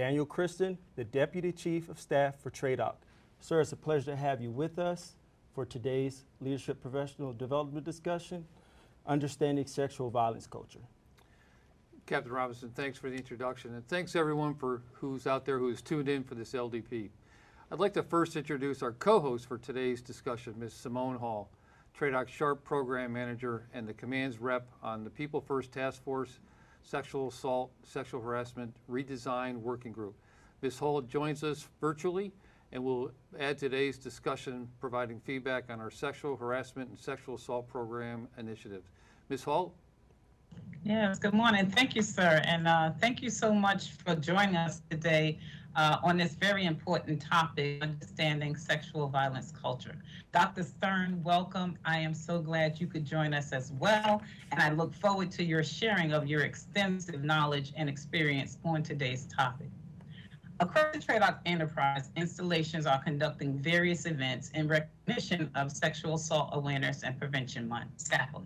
[0.00, 2.94] Daniel Christian, the Deputy Chief of Staff for TRADOC.
[3.38, 5.16] Sir, it's a pleasure to have you with us
[5.54, 8.46] for today's Leadership Professional Development discussion,
[9.06, 10.80] Understanding Sexual Violence Culture.
[12.06, 16.08] Captain Robinson, thanks for the introduction, and thanks everyone for who's out there who's tuned
[16.08, 17.10] in for this LDP.
[17.70, 20.72] I'd like to first introduce our co-host for today's discussion, Ms.
[20.72, 21.50] Simone Hall,
[21.94, 26.40] TRADOC Sharp Program Manager and the Command's Rep on the People First Task Force
[26.82, 30.14] Sexual Assault, Sexual Harassment Redesign Working Group.
[30.62, 30.78] Ms.
[30.78, 32.32] Hall joins us virtually
[32.72, 38.28] and will add today's discussion providing feedback on our sexual harassment and sexual assault program
[38.38, 38.88] initiatives.
[39.28, 39.44] Ms.
[39.44, 39.74] Hall,
[40.82, 41.70] Yes, good morning.
[41.70, 42.40] Thank you, sir.
[42.44, 45.38] And uh, thank you so much for joining us today
[45.76, 49.96] uh, on this very important topic, understanding sexual violence culture.
[50.32, 50.62] Dr.
[50.62, 51.78] Stern, welcome.
[51.84, 54.22] I am so glad you could join us as well.
[54.52, 59.26] And I look forward to your sharing of your extensive knowledge and experience on today's
[59.26, 59.70] topic.
[60.60, 67.02] Across the TRADOC enterprise, installations are conducting various events in recognition of Sexual Assault Awareness
[67.02, 68.44] and Prevention Month, SAPM.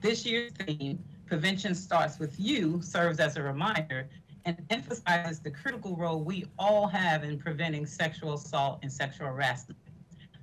[0.00, 4.08] This year's theme, Prevention Starts With You, serves as a reminder
[4.44, 9.78] and emphasizes the critical role we all have in preventing sexual assault and sexual harassment.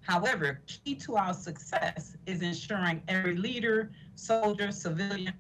[0.01, 5.33] However, key to our success is ensuring every leader, soldier, civilian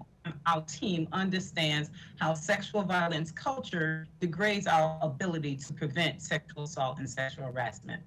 [0.45, 7.09] our team understands how sexual violence culture degrades our ability to prevent sexual assault and
[7.09, 8.01] sexual harassment.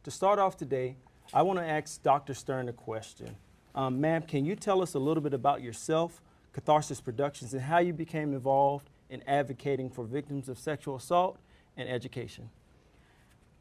[0.05, 0.97] To start off today,
[1.33, 2.35] I want to ask Dr.
[2.35, 3.37] Stern a question.
[3.75, 6.21] Um, ma'am, can you tell us a little bit about yourself,
[6.53, 11.39] Catharsis Productions, and how you became involved in advocating for victims of sexual assault
[11.77, 12.51] and education?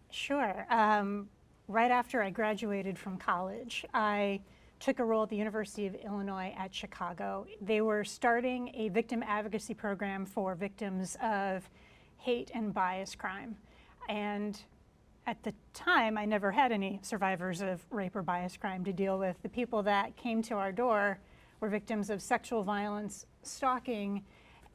[0.09, 0.65] Sure.
[0.71, 1.29] Um,
[1.67, 4.41] right after I graduated from college, I
[4.79, 7.45] took a role at the University of Illinois at Chicago.
[7.61, 11.69] They were starting a victim advocacy program for victims of
[12.17, 13.55] hate and bias crime.
[14.07, 14.59] And
[15.29, 19.19] at the time, I never had any survivors of rape or bias crime to deal
[19.19, 19.39] with.
[19.43, 21.19] The people that came to our door
[21.59, 24.23] were victims of sexual violence, stalking,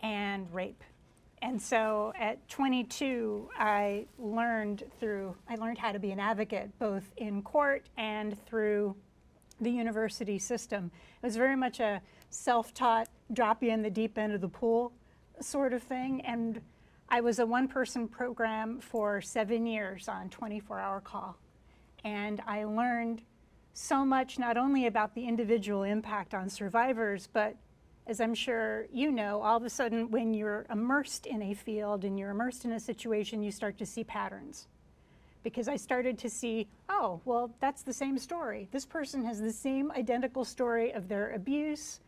[0.01, 0.85] and rape.
[1.43, 7.03] And so at 22, I learned through, I learned how to be an advocate, both
[7.17, 8.95] in court and through
[9.61, 10.93] the university system.
[11.21, 12.01] It was very much a
[12.31, 14.93] self-taught, drop you in the deep end of the pool
[15.41, 16.21] sort of thing.
[16.21, 16.61] And
[17.09, 21.37] I was a one-person program for seven years on 24-hour call.
[22.03, 23.23] And I learned
[23.73, 27.57] so much not only about the individual impact on survivors, but
[28.07, 32.05] as I'm sure you know, all of a sudden when you're immersed in a field
[32.05, 34.69] and you're immersed in a situation, you start to see patterns.
[35.43, 38.69] Because I started to see, oh, well, that's the same story.
[38.73, 42.01] This person has the same identical story of their abuse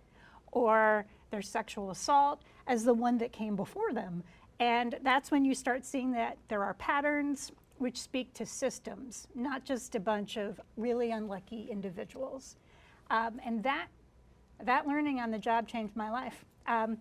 [0.53, 2.43] or their sexual assault.
[2.67, 4.25] as the one that came before them.
[4.59, 9.65] And that's when you start seeing that there are patterns which speak to systems, not
[9.65, 12.57] just a bunch of really unlucky individuals.
[13.11, 13.89] Um, and that,
[14.63, 16.45] that learning on the job changed my life.
[16.67, 16.97] Um,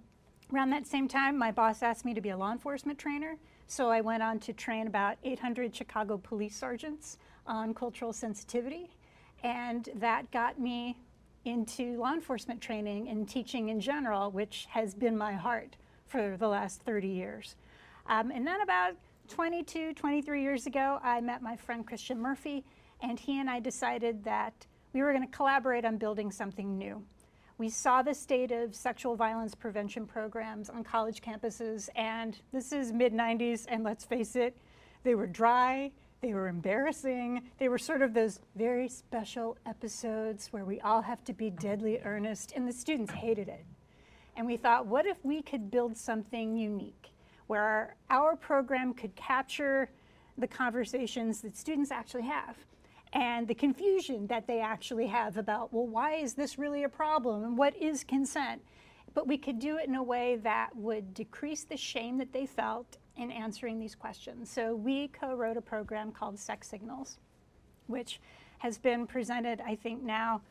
[0.53, 3.37] around that same time, my boss asked me to be a law enforcement trainer.
[3.67, 7.17] So I went on to train about 800 Chicago police sergeants
[7.47, 8.89] on cultural sensitivity.
[9.43, 10.97] And that got me
[11.45, 16.47] into law enforcement training and teaching in general, which has been my heart for the
[16.47, 17.55] last 30 years.
[18.07, 18.93] Um, and then about
[19.29, 22.63] 22, 23 years ago, I met my friend Christian Murphy,
[23.01, 24.53] and he and I decided that
[24.93, 27.03] we were going to collaborate on building something new.
[27.57, 32.91] We saw the state of sexual violence prevention programs on college campuses, and this is
[32.91, 34.57] mid 90s, and let's face it,
[35.03, 35.91] they were dry,
[36.21, 41.23] they were embarrassing, they were sort of those very special episodes where we all have
[41.23, 43.65] to be deadly earnest, and the students hated it.
[44.35, 47.09] And we thought, what if we could build something unique
[47.47, 49.89] where our, our program could capture
[50.37, 52.57] the conversations that students actually have?
[53.15, 57.45] and the confusion that they actually have about, well, why is this really a problem
[57.45, 58.61] and what is consent?
[59.13, 62.45] But we could do it in a way that would decrease the shame that they
[62.45, 64.51] felt in answering these questions.
[64.51, 67.17] So we co-wrote a program called Sex Signals,
[67.87, 68.19] which
[68.57, 70.41] has been presented, I think now,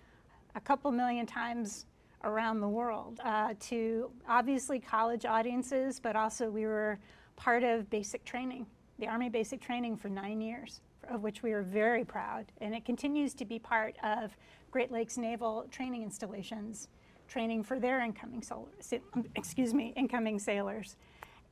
[0.55, 1.85] a couple million times
[2.25, 6.99] around the world uh, to obviously college audiences, but also we were
[7.37, 8.67] part of basic training,
[8.99, 10.81] the Army basic training for nine years
[11.11, 14.37] of which we are very proud, and it continues to be part of
[14.71, 16.89] Great Lakes Naval training installations,
[17.29, 18.93] training for their incoming sailors,
[19.37, 20.97] excuse me, incoming sailors.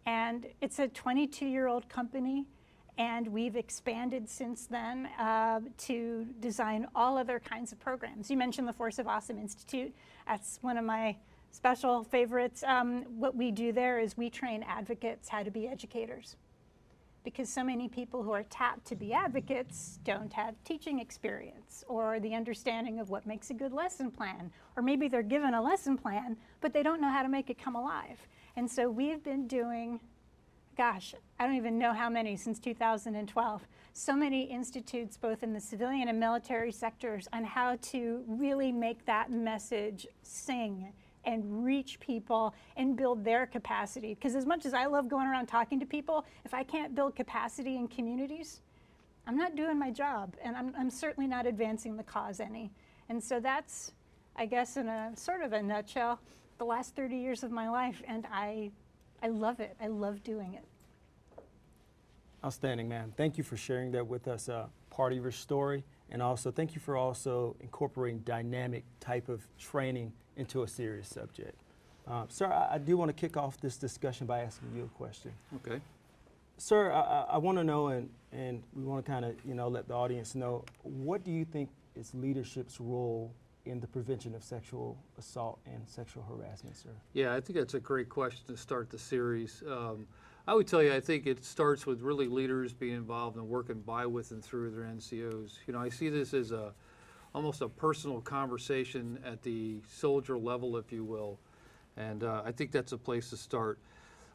[0.07, 2.47] And it's a 22-year-old company,
[2.99, 8.31] and we've expanded since then uh, to design all other kinds of programs.
[8.31, 9.95] You mentioned the Force of Awesome Institute.
[10.27, 11.17] That's one of my
[11.51, 12.63] special favorites.
[12.67, 16.37] Um, what we do there is we train advocates how to be educators
[17.25, 22.19] because so many people who are tapped to be advocates don't have teaching experience or
[22.21, 24.51] the understanding of what makes a good lesson plan.
[24.77, 27.63] Or maybe they're given a lesson plan, but they don't know how to make it
[27.63, 28.19] come alive.
[28.57, 30.01] And so we've been doing,
[30.77, 33.67] gosh, I don't even know how many since 2012.
[33.95, 39.05] So many institutes, both in the civilian and military sectors, on how to really make
[39.07, 40.93] that message sing
[41.25, 44.15] and reach people and build their capacity.
[44.15, 47.15] Because as much as I love going around talking to people, if I can't build
[47.15, 48.63] capacity in communities,
[49.27, 52.73] I'm not doing my job, and I'm, I'm certainly not advancing the cause any.
[53.09, 53.93] And so that's,
[54.35, 56.19] I guess, in a sort of a nutshell,
[56.59, 58.71] the last 30 years of my life, and I,
[59.23, 59.77] I love it.
[59.81, 60.65] I love doing it.
[62.45, 63.13] Outstanding, man.
[63.17, 66.75] Thank you for sharing that with us, uh, part of your story, and also thank
[66.75, 71.55] you for also incorporating dynamic type of training into a serious subject.
[72.09, 74.99] Um, sir, I, I, do want to kick off this discussion by asking you a
[74.99, 75.31] question.
[75.57, 75.81] Okay.
[76.59, 79.69] Sir, I, I want to know, and, and we want to kind of, you know,
[79.69, 83.33] let the audience know, what do you think is leadership's role
[83.65, 86.91] in the prevention of sexual assault and sexual harassment, sir?
[87.13, 89.63] Yeah, I think that's a great question to start the series.
[89.69, 90.07] Um,
[90.47, 93.81] I would tell you, I think it starts with really leaders being involved and working
[93.81, 95.59] by, with, and through their NCOs.
[95.67, 96.73] You know, I see this as a
[97.35, 101.39] almost a personal conversation at the soldier level, if you will.
[101.97, 103.79] And uh, I think that's a place to start.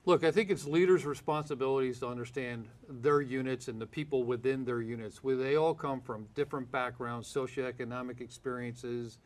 [0.08, 4.82] Look, I think it's leaders' responsibilities to understand their units and the people within their
[4.82, 9.18] units, where they all come from different backgrounds, socioeconomic experiences.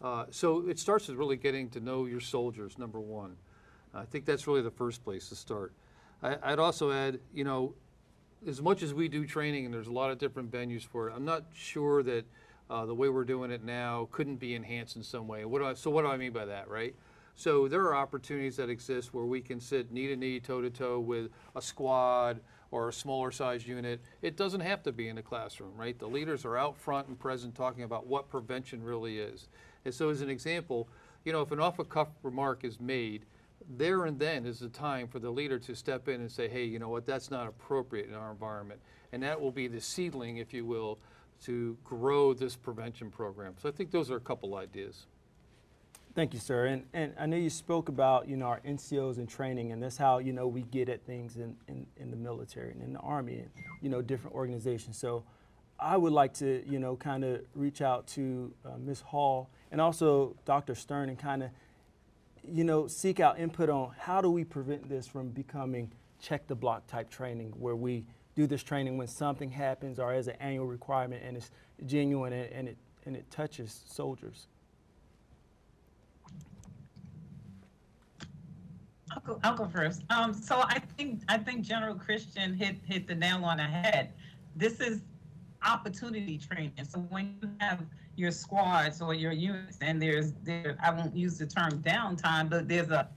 [0.00, 3.34] Uh, so it starts with really getting to know your soldiers, number one.
[3.92, 5.72] I think that's really the first place to start.
[6.22, 7.74] I, would also add, you know,
[8.46, 11.12] as much as we do training, and there's a lot of different venues for it,
[11.16, 12.24] I'm not sure that
[12.70, 15.44] uh, the way we're doing it now couldn't be enhanced in some way.
[15.44, 16.94] What I, so what do I mean by that, right?
[17.40, 20.68] So there are opportunities that exist where we can sit knee to knee, toe to
[20.68, 22.38] toe with a squad
[22.70, 24.02] or a smaller size unit.
[24.20, 25.98] It doesn't have to be in the classroom, right?
[25.98, 29.48] The leaders are out front and present talking about what prevention really is.
[29.86, 30.86] And so as an example,
[31.24, 33.24] you know, if an off-the-cuff remark is made,
[33.78, 36.64] there and then is the time for the leader to step in and say, hey,
[36.64, 38.80] you know what, that's not appropriate in our environment.
[39.12, 40.98] And that will be the seedling, if you will,
[41.44, 43.54] to grow this prevention program.
[43.62, 45.06] So I think those are a couple ideas.
[46.20, 46.66] Thank you, sir.
[46.66, 49.96] And, and I know you spoke about, you know, our NCOs and training, and that's
[49.96, 52.98] how, you know, we get at things in, in, in the military and in the
[52.98, 53.48] Army and,
[53.80, 54.98] you know, different organizations.
[54.98, 55.24] So
[55.78, 59.00] I would like to, you know, kind of reach out to uh, Ms.
[59.00, 60.74] Hall and also Dr.
[60.74, 61.48] Stern and kind of,
[62.46, 66.54] you know, seek out input on how do we prevent this from becoming check the
[66.54, 70.66] block type training where we do this training when something happens or as an annual
[70.66, 71.50] requirement and it's
[71.86, 74.48] genuine and, and it, and it touches soldiers.
[79.10, 80.02] I'll go, I'll go first.
[80.10, 84.12] Um, so I think I think General Christian hit hit the nail on the head.
[84.56, 85.00] This is
[85.66, 86.72] opportunity training.
[86.88, 87.84] So when you have
[88.16, 92.68] your squads or your units, and there's there, I won't use the term downtime, but
[92.68, 93.08] there's a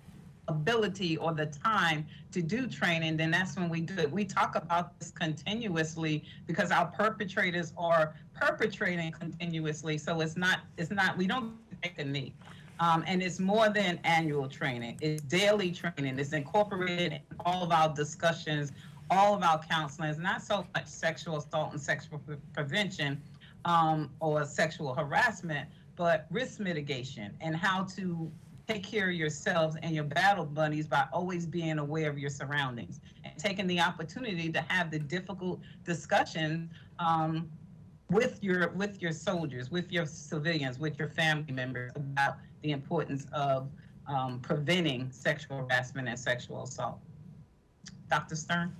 [0.47, 4.11] ability or the time to do training, then that's when we do it.
[4.11, 9.97] We talk about this continuously because our perpetrators are perpetrating continuously.
[9.97, 12.33] So it's not it's not we don't take a knee.
[12.79, 14.97] Um, and it's more than annual training.
[15.01, 16.19] It's daily training.
[16.19, 18.71] It's incorporated in all of our discussions,
[19.09, 20.09] all of our counseling.
[20.09, 23.21] It's not so much sexual assault and sexual pre- prevention
[23.65, 28.31] um, or sexual harassment, but risk mitigation and how to
[28.67, 33.01] take care of yourselves and your battle buddies by always being aware of your surroundings
[33.23, 37.49] and taking the opportunity to have the difficult discussion um,
[38.09, 43.27] with your with your soldiers, with your civilians, with your family members about the importance
[43.31, 43.69] of
[44.07, 46.97] um, preventing sexual harassment and sexual assault.
[48.09, 48.35] Dr.
[48.35, 48.75] Stern?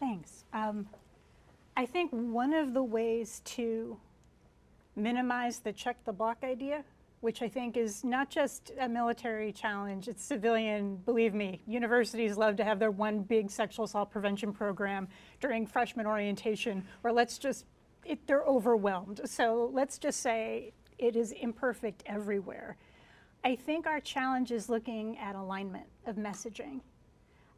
[0.00, 0.44] Thanks.
[0.52, 0.86] Um,
[1.76, 3.98] I think one of the ways to
[4.94, 6.84] minimize the check the block idea,
[7.20, 11.60] which I think is not just a military challenge, it's civilian, believe me.
[11.66, 15.08] Universities love to have their one big sexual assault prevention program
[15.40, 17.66] during freshman orientation, where let's just,
[18.04, 19.20] it, they're overwhelmed.
[19.24, 22.76] So let's just say it is imperfect everywhere.
[23.46, 26.80] I think our challenge is looking at alignment of messaging.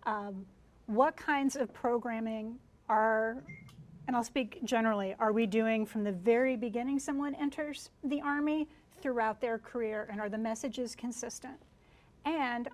[0.02, 0.45] Um,
[0.85, 2.59] what kinds of programming
[2.90, 3.42] are,
[4.07, 8.68] and I'll speak generally, are we doing from the very beginning someone enters the Army
[9.00, 11.57] throughout their career, and are the messages consistent?
[12.26, 12.68] And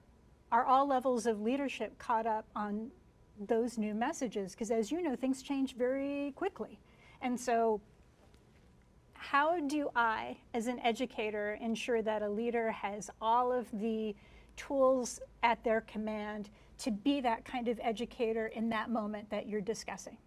[0.51, 2.91] are all levels of leadership caught up on
[3.47, 4.55] those new messages?
[4.55, 6.81] Because as you know, things change very quickly.
[7.23, 7.81] And so
[9.31, 14.15] how do I, as an educator, ensure that a leader has all of the
[14.55, 19.63] tools at their command to be that kind of educator in that moment that you're
[19.63, 20.19] discussing?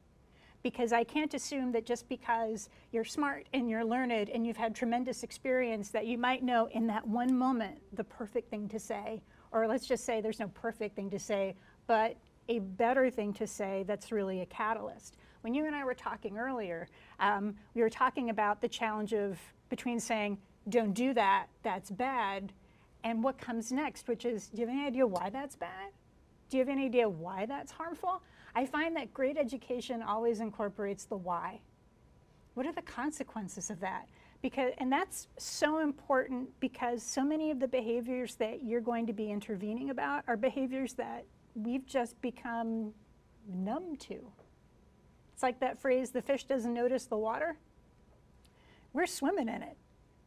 [0.64, 4.74] Because I can't assume that just because you're smart and you're learned and you've had
[4.74, 9.22] tremendous experience that you might know in that one moment the perfect thing to say,
[9.52, 12.18] or let's just say there's no perfect thing to say, but
[12.50, 15.18] a better thing to say that's really a catalyst.
[15.42, 16.88] When you and I were talking earlier,
[17.20, 19.40] um, we were talking about the challenge of
[19.70, 20.38] between saying,
[20.70, 22.52] don't do that, that's bad,
[23.04, 25.92] and what comes next, which is, do you have any idea why that's bad?
[26.50, 28.22] Do you have any idea why that's harmful?
[28.56, 31.62] I find that great education always incorporates the why.
[32.54, 34.08] What are the consequences of that?
[34.42, 39.14] Because, and that's so important because so many of the behaviors that you're going to
[39.14, 41.26] be intervening about are behaviors that
[41.56, 42.94] we've just become
[43.48, 44.32] numb to.
[45.38, 47.58] It's like that phrase, the fish doesn't notice the water.
[48.92, 49.78] We're swimming in it.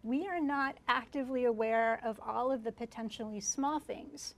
[0.04, 4.36] We are not actively aware of all of the potentially small things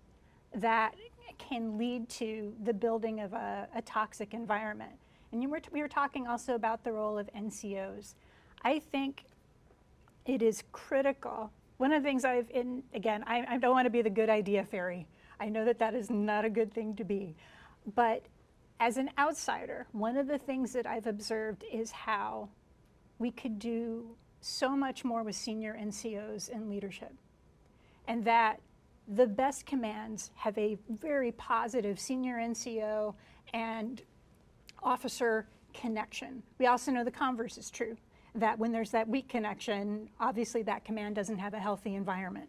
[0.54, 0.94] that
[1.36, 4.92] can lead to the building of a, a toxic environment.
[5.30, 8.14] And were we were talking also about the role of NCOs.
[8.62, 9.24] I think
[10.24, 11.52] it is critical.
[11.76, 14.30] One of the things I've, in, again, I, I don't want to be the good
[14.30, 15.06] idea fairy.
[15.38, 17.36] I know that that is not a good thing to be.
[17.94, 18.24] But
[18.82, 22.48] as an outsider, one of the things that I've observed is how
[23.20, 27.12] we could do so much more with senior NCOs and leadership.
[28.08, 28.58] And that
[29.06, 33.14] the best commands have a very positive senior NCO
[33.54, 34.02] and
[34.82, 36.42] officer connection.
[36.58, 37.96] We also know the converse is true,
[38.34, 42.48] that when there's that weak connection, obviously that command doesn't have a healthy environment.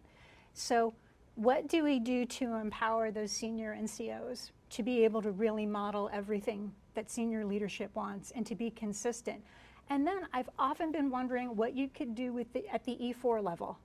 [0.52, 0.94] So
[1.36, 6.10] what do we do to empower those senior NCOs to be able to really model
[6.12, 9.42] everything that senior leadership wants and to be consistent?
[9.88, 13.42] And then I've often been wondering what you could do with the, at the E4
[13.42, 13.78] level.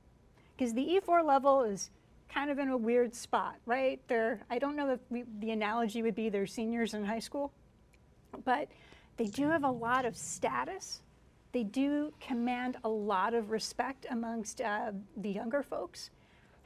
[0.58, 1.92] Because the E4 level is
[2.34, 4.00] kind of in a weird spot, right?
[4.08, 7.52] They're, I don't know if we, the analogy would be they're seniors in high school,
[8.46, 8.68] but
[9.18, 11.02] they do have a lot of status.
[11.52, 16.10] They do command a lot of respect amongst uh, the younger folks.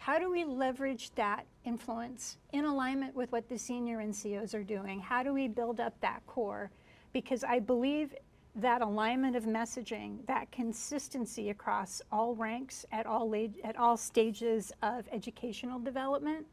[0.03, 5.00] How do we leverage that influence in alignment with what the senior NCOs are doing?
[5.00, 6.69] How do we build up that core?
[7.13, 8.13] Because I believe
[8.55, 13.33] that alignment of messaging, that consistency across all ranks at all,
[13.63, 16.48] at all stages of educational development,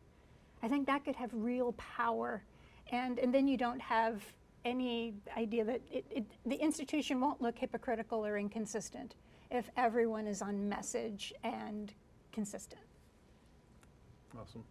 [0.63, 2.45] I think that could have real power.
[2.93, 4.23] And, and then you don't have
[4.65, 9.17] any idea that it, it, the institution won't look hypocritical or inconsistent
[9.51, 11.93] if everyone is on message and
[12.31, 12.90] consistent.
[14.39, 14.65] Awesome.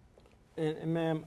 [0.58, 1.25] And, and ma'am,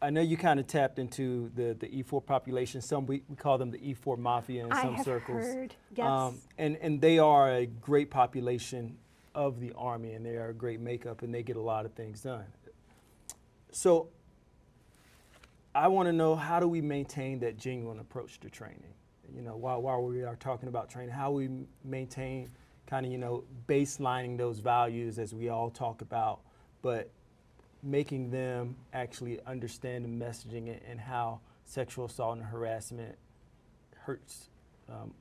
[0.00, 2.80] I know you kind of tapped into the, the E4 population.
[2.80, 5.44] Some we, we call them the E4 mafia in I some have circles.
[5.44, 6.06] heard, yes.
[6.06, 8.98] Um, and, and they are a great population
[9.34, 11.92] of the Army and they are a great makeup and they get a lot of
[11.92, 12.44] things done.
[13.70, 14.08] So
[15.74, 18.94] I want to know how do we maintain that genuine approach to training?
[19.34, 21.50] You know, while, while we are talking about training, how we
[21.84, 22.50] maintain
[22.86, 26.40] kind of, you know, baselining those values as we all talk about,
[26.86, 27.10] but
[27.82, 33.18] making them actually understand the messaging and, how sexual assault and harassment
[33.96, 34.50] hurts
[34.88, 35.12] um,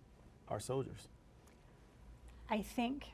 [0.47, 1.07] our soldiers.
[2.51, 3.07] I think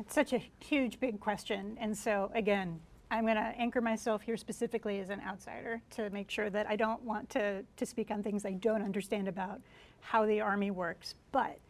[0.00, 1.78] it's such a huge, big question.
[1.80, 2.80] And so, again,
[3.12, 6.74] I'm going to anchor myself here specifically as an outsider to make sure that I
[6.74, 9.60] don't want to, to speak on things I don't understand about
[10.00, 11.14] how the Army works.
[11.30, 11.60] But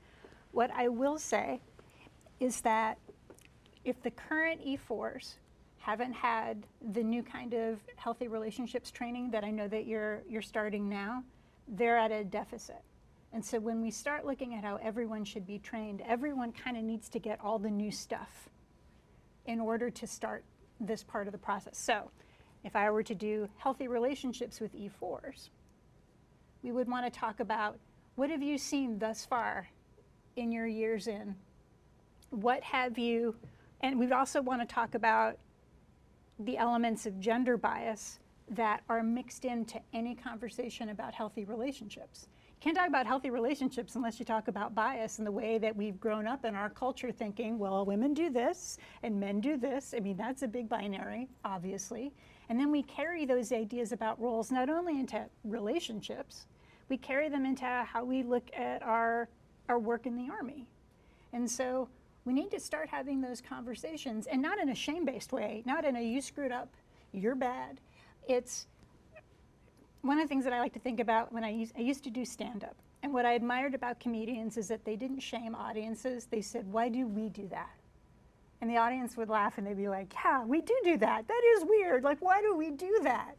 [0.52, 1.60] what I will say
[2.40, 2.96] is that
[3.84, 5.34] if the current E4s
[5.84, 10.40] haven't had the new kind of healthy relationships training that I know that you're, you're
[10.40, 11.22] starting now,
[11.68, 12.80] they're at a deficit.
[13.34, 16.84] And so when we start looking at how everyone should be trained, everyone kind of
[16.84, 18.48] needs to get all the new stuff
[19.44, 20.42] in order to start
[20.80, 21.76] this part of the process.
[21.76, 22.10] So
[22.64, 25.50] if I were to do healthy relationships with E4s,
[26.62, 27.78] we would want to talk about
[28.14, 29.68] what have you seen thus far
[30.34, 31.34] in your years in?
[32.30, 33.36] What have you,
[33.82, 35.36] and we'd also want to talk about
[36.38, 38.18] the elements of gender bias
[38.50, 42.26] that are mixed into any conversation about healthy relationships.
[42.48, 45.74] You can't talk about healthy relationships unless you talk about bias and the way that
[45.74, 49.94] we've grown up in our culture thinking, well, women do this and men do this.
[49.96, 52.12] I mean, that's a big binary, obviously.
[52.48, 56.46] And then we carry those ideas about roles not only into relationships,
[56.88, 59.28] we carry them into how we look at our,
[59.68, 60.66] our work in the Army.
[61.32, 61.88] And so
[62.24, 65.84] we need to start having those conversations and not in a shame based way, not
[65.84, 66.68] in a you screwed up,
[67.12, 67.80] you're bad.
[68.28, 68.66] It's
[70.02, 72.04] one of the things that I like to think about when I used, I used
[72.04, 72.76] to do stand up.
[73.02, 76.26] And what I admired about comedians is that they didn't shame audiences.
[76.26, 77.70] They said, Why do we do that?
[78.60, 81.28] And the audience would laugh and they'd be like, Yeah, we do do that.
[81.28, 82.02] That is weird.
[82.02, 83.36] Like, why do we do that?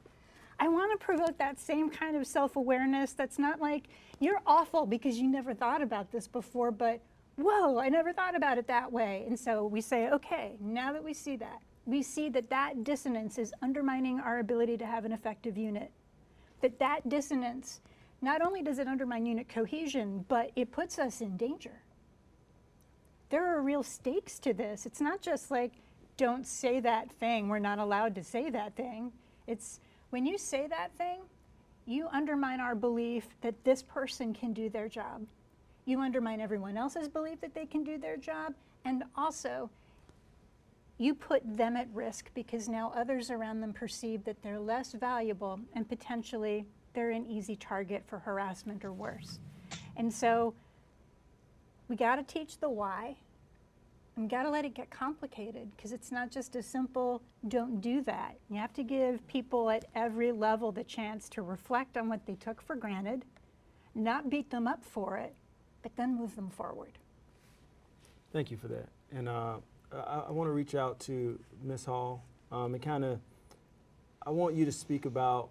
[0.60, 3.86] I want to provoke that same kind of self awareness that's not like,
[4.20, 7.01] You're awful because you never thought about this before, but
[7.37, 9.25] whoa, I never thought about it that way.
[9.27, 13.37] And so we say, okay, now that we see that, we see that that dissonance
[13.37, 15.91] is undermining our ability to have an effective unit.
[16.61, 17.81] That that dissonance,
[18.21, 21.81] not only does it undermine unit cohesion, but it puts us in danger.
[23.29, 24.85] There are real stakes to this.
[24.85, 25.74] It's not just like,
[26.17, 29.11] don't say that thing, we're not allowed to say that thing.
[29.48, 31.19] It's when you say that thing,
[31.85, 35.25] you undermine our belief that this person can do their job
[35.85, 39.69] you undermine everyone else's belief that they can do their job, and also
[40.98, 45.59] you put them at risk because now others around them perceive that they're less valuable
[45.74, 49.39] and potentially they're an easy target for harassment or worse.
[49.98, 50.53] And so
[51.89, 53.17] we got to teach the why
[54.15, 58.01] and got to let it get complicated because it's not just a simple don't do
[58.03, 58.37] that.
[58.50, 62.35] You have to give people at every level the chance to reflect on what they
[62.35, 63.25] took for granted,
[63.93, 65.35] not beat them up for it,
[65.85, 66.93] but then move them forward.
[68.33, 68.89] Thank you for that.
[69.11, 69.57] And uh,
[69.93, 71.85] I, I want to reach out to Ms.
[71.85, 73.19] Hall um, and kind of,
[74.25, 75.50] I want you to speak about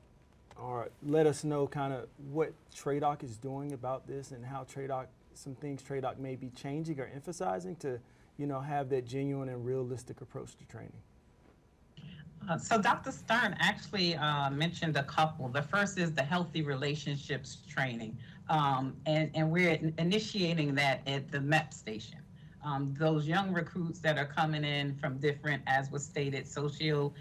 [0.61, 5.07] or let us know kind of what TRADOC is doing about this and how TRADOC,
[5.35, 8.01] some things TRADOC may be changing or emphasizing to,
[8.37, 11.01] you know, have that genuine and realistic approach to training.
[12.49, 13.11] Uh, so Dr.
[13.11, 15.49] Stern actually uh, mentioned a couple.
[15.49, 18.17] The first is the healthy relationships training.
[18.51, 22.19] Um, and, and we're initiating that at the MEP station.
[22.63, 27.13] Um, those young recruits that are coming in from different, as was stated, socio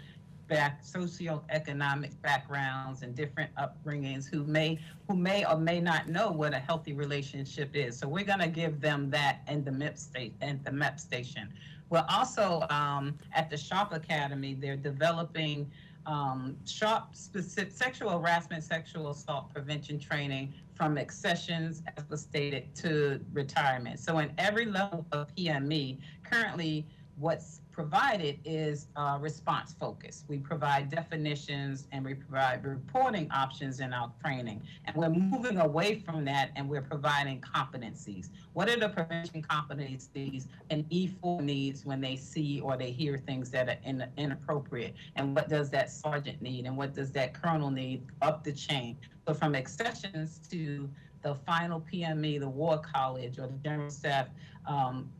[0.46, 6.52] back socioeconomic backgrounds and different upbringings who may who may or may not know what
[6.52, 7.98] a healthy relationship is.
[7.98, 11.48] So we're going to give them that in the MEP state and the MEP station.
[11.94, 15.70] Well, also um, at the SHARP Academy, they're developing
[16.06, 23.20] um, Sharp specific sexual harassment, sexual assault prevention training from accessions, as was stated, to
[23.32, 24.00] retirement.
[24.00, 26.84] So in every level of PME, currently
[27.16, 30.24] what's provided is uh, response focus.
[30.28, 34.62] We provide definitions and we provide reporting options in our training.
[34.84, 38.28] And we're moving away from that and we're providing competencies.
[38.52, 43.50] What are the prevention competencies an E4 needs when they see or they hear things
[43.50, 44.94] that are in, inappropriate?
[45.16, 46.66] And what does that sergeant need?
[46.66, 48.96] And what does that colonel need up the chain?
[49.26, 50.88] So from accessions to
[51.22, 54.28] the final PME, the War College or the General Staff
[54.66, 55.10] um,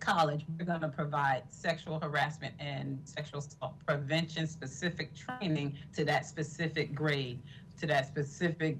[0.00, 6.26] college, we're going to provide sexual harassment and sexual assault prevention specific training to that
[6.26, 7.40] specific grade,
[7.80, 8.76] to that specific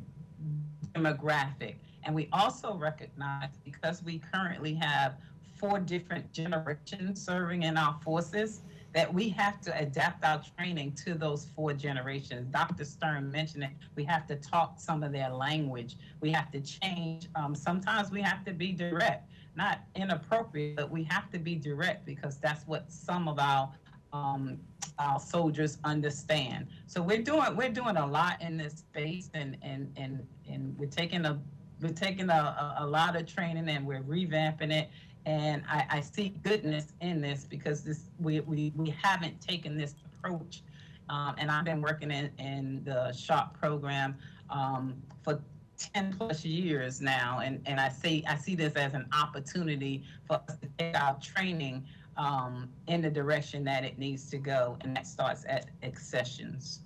[0.94, 1.76] demographic.
[2.04, 5.16] And we also recognize because we currently have
[5.56, 8.60] four different generations serving in our forces,
[8.96, 12.46] that we have to adapt our training to those four generations.
[12.50, 12.84] Dr.
[12.84, 13.70] Stern mentioned it.
[13.94, 15.96] We have to talk some of their language.
[16.22, 17.28] We have to change.
[17.34, 22.04] Um, sometimes we have to be direct, not inappropriate, but we have to be direct
[22.04, 23.72] because that's what some of our
[24.12, 24.58] um,
[24.98, 26.68] our soldiers understand.
[26.86, 30.86] So we're doing we're doing a lot in this space, and and and and we're
[30.86, 31.40] taking a
[31.80, 34.88] we're taking a, a, lot of training and we're revamping it
[35.26, 39.94] and I, I, see goodness in this because this we, we, we haven't taken this
[40.06, 40.62] approach.
[41.08, 44.16] Um, and I've been working in, in the SHARP program
[44.50, 45.40] um, for
[45.78, 47.40] 10 plus years now.
[47.44, 51.18] And, and I see I see this as an opportunity for us to take our
[51.20, 51.84] training
[52.16, 54.76] um, in the direction that it needs to go.
[54.82, 56.80] And that starts at accessions.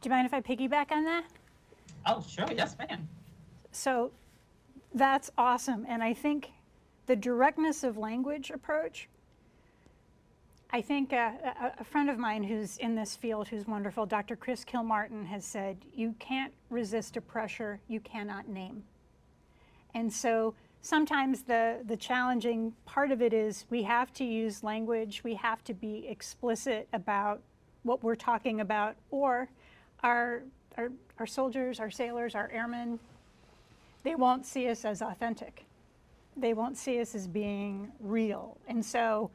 [0.00, 1.24] Do you mind if I piggyback on that?
[2.06, 2.46] Oh, sure.
[2.54, 3.08] Yes, ma'am.
[3.72, 4.10] So
[4.94, 5.86] that's awesome.
[5.88, 6.50] And I think
[7.06, 9.08] the directness of language approach,
[10.72, 14.36] I think a, a, friend of mine who's in this field, who's wonderful, Dr.
[14.36, 18.84] Chris Kilmartin, has said, you can't resist a pressure you cannot name.
[19.94, 25.22] And so sometimes the, the challenging part of it is we have to use language,
[25.24, 27.42] we have to be explicit about
[27.82, 29.48] what we're talking about, or
[30.04, 30.42] our,
[30.78, 33.00] our, our soldiers, our sailors, our airmen,
[34.04, 35.64] they won't see us as authentic
[36.36, 38.56] they won't see us as being real.
[38.66, 39.30] And so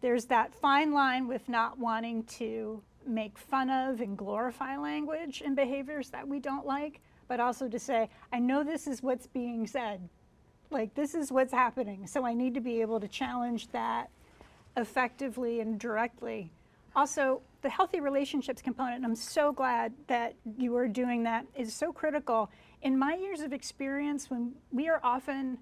[0.00, 5.56] there's that fine line with not wanting to make fun of and glorify language and
[5.56, 9.66] behaviors that we don't like, but also to say, I know this is what's being
[9.66, 10.08] said.
[10.70, 12.06] Like, this is what's happening.
[12.06, 14.10] So I need to be able to challenge that
[14.76, 16.52] effectively and directly.
[16.94, 21.74] Also, the healthy relationships component, and I'm so glad that you are doing that, is
[21.74, 22.50] so critical.
[22.82, 25.58] In my years of experience, when we are often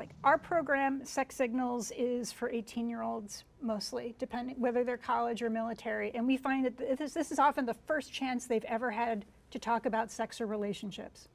[0.00, 5.42] like our program, Sex Signals, is for 18 year olds mostly, depending whether they're college
[5.42, 6.10] or military.
[6.14, 9.58] And we find that this, this is often the first chance they've ever had to
[9.58, 11.28] talk about sex or relationships.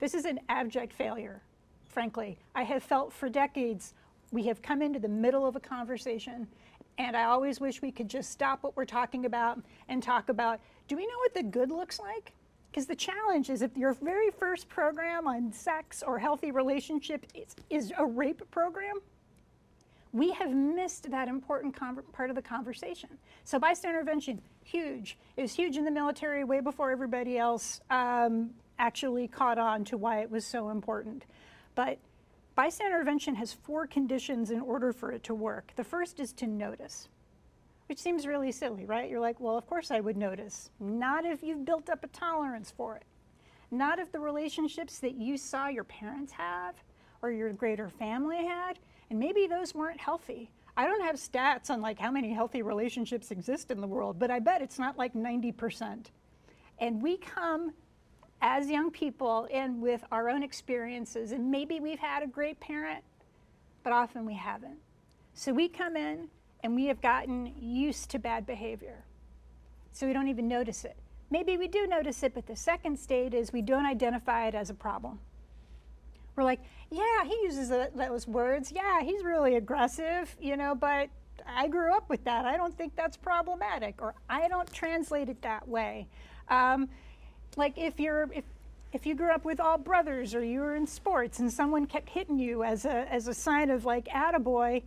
[0.00, 1.40] This is an abject failure,
[1.86, 2.38] frankly.
[2.54, 3.94] I have felt for decades
[4.32, 6.46] we have come into the middle of a conversation,
[6.98, 9.58] and I always wish we could just stop what we're talking about
[9.88, 12.34] and talk about do we know what the good looks like?
[12.72, 17.54] Because the challenge is if your very first program on sex or healthy relationship is,
[17.68, 18.94] is a rape program,
[20.12, 21.76] we have missed that important
[22.12, 23.10] part of the conversation.
[23.44, 25.18] So bystander intervention, huge.
[25.36, 29.98] It was huge in the military way before everybody else um, actually caught on to
[29.98, 31.26] why it was so important.
[31.74, 31.98] But
[32.54, 35.72] bystander intervention has four conditions in order for it to work.
[35.76, 37.08] The first is to notice
[37.92, 39.10] which seems really silly, right?
[39.10, 40.70] You're like, well, of course I would notice.
[40.80, 43.02] Not if you've built up a tolerance for it.
[43.70, 46.74] Not if the relationships that you saw your parents have
[47.20, 48.78] or your greater family had,
[49.10, 50.50] and maybe those weren't healthy.
[50.74, 54.30] I don't have stats on like how many healthy relationships exist in the world, but
[54.30, 56.06] I bet it's not like 90%.
[56.78, 57.74] And we come
[58.40, 63.04] as young people in with our own experiences, and maybe we've had a great parent,
[63.82, 64.78] but often we haven't.
[65.34, 66.28] So we come in
[66.62, 69.04] and we have gotten used to bad behavior.
[69.92, 70.96] So we don't even notice it.
[71.30, 74.70] Maybe we do notice it, but the second state is we don't identify it as
[74.70, 75.18] a problem.
[76.36, 78.72] We're like, yeah, he uses those words.
[78.72, 81.08] Yeah, he's really aggressive, you know, but
[81.46, 82.44] I grew up with that.
[82.44, 86.06] I don't think that's problematic, or I don't translate it that way.
[86.48, 86.88] Um,
[87.56, 88.44] like if you're if
[88.92, 92.08] if you grew up with all brothers or you were in sports and someone kept
[92.10, 94.82] hitting you as a as a sign of like attaboy,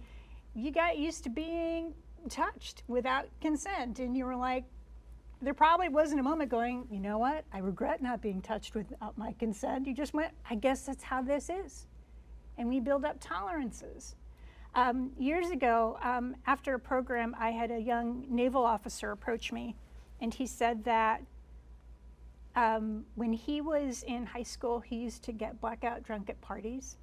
[0.56, 1.94] you got used to being
[2.30, 4.00] touched without consent.
[4.00, 4.64] And you were like
[5.42, 7.44] there probably wasn't a moment going you know what?
[7.54, 9.86] I regret not being touched without my consent.
[9.86, 11.88] You just went i guess that's how this is.
[12.58, 14.16] And we build up tolerances.
[14.74, 19.76] Um, years ago um, after a program i had a young naval officer approach me
[20.20, 21.22] and he said that
[22.58, 26.98] um, when he was in high school he used to get blackout drunk at parties.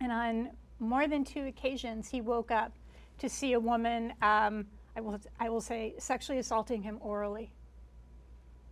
[0.00, 2.72] And on more than two occasions, he woke up
[3.18, 7.50] to see a woman, um, I, will, I will say, sexually assaulting him orally.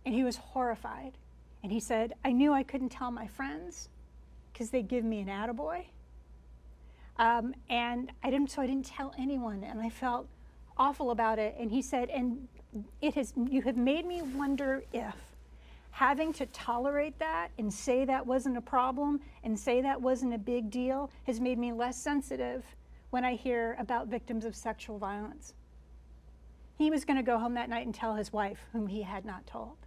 [0.05, 1.13] And he was horrified.
[1.63, 3.89] And he said, I knew I couldn't tell my friends
[4.53, 5.85] because they'd give me an attaboy.
[7.17, 9.63] Um, and I didn't, so I didn't tell anyone.
[9.63, 10.27] And I felt
[10.77, 11.55] awful about it.
[11.59, 12.47] And he said, and
[13.01, 15.15] it has, you have made me wonder if
[15.95, 20.37] having to tolerate that and say that wasn't a problem and say that wasn't a
[20.37, 22.65] big deal has made me less sensitive
[23.11, 25.53] when I hear about victims of sexual violence.
[26.77, 29.23] He was going to go home that night and tell his wife, whom he had
[29.23, 29.77] not told.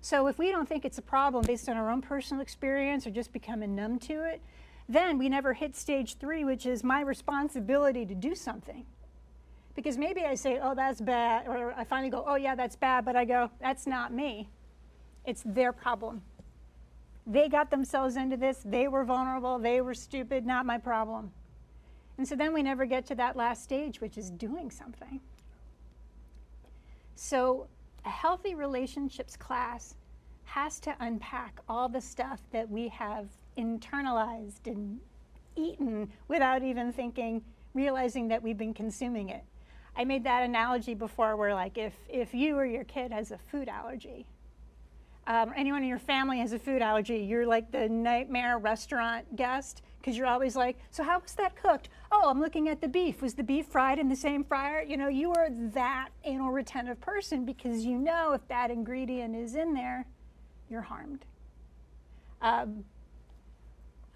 [0.00, 3.10] So if we don't think it's a problem based on our own personal experience or
[3.10, 4.40] just becoming numb to it,
[4.88, 8.86] then we never hit stage three, which is my responsibility to do something.
[9.74, 13.04] Because maybe I say, oh, that's bad, or I finally go, oh, yeah, that's bad,
[13.04, 14.48] but I go, that's not me.
[15.24, 16.22] It's their problem.
[17.26, 21.30] They got themselves into this, they were vulnerable, they were stupid, not my problem.
[22.18, 25.20] And so then we never get to that last stage, which is doing something.
[27.14, 27.68] So,
[28.04, 29.94] a healthy relationships class
[30.44, 34.98] has to unpack all the stuff that we have internalized and
[35.56, 37.42] eaten without even thinking,
[37.74, 39.44] realizing that we've been consuming it.
[39.96, 43.38] I made that analogy before where, like, if, if you or your kid has a
[43.38, 44.26] food allergy,
[45.26, 49.82] um, anyone in your family has a food allergy, you're like the nightmare restaurant guest
[50.00, 51.88] because you're always like, so how was that cooked?
[52.10, 53.22] Oh, I'm looking at the beef.
[53.22, 54.82] Was the beef fried in the same fryer?
[54.82, 59.54] You know, you are that anal retentive person because you know if that ingredient is
[59.54, 60.06] in there,
[60.68, 61.24] you're harmed.
[62.40, 62.84] Um,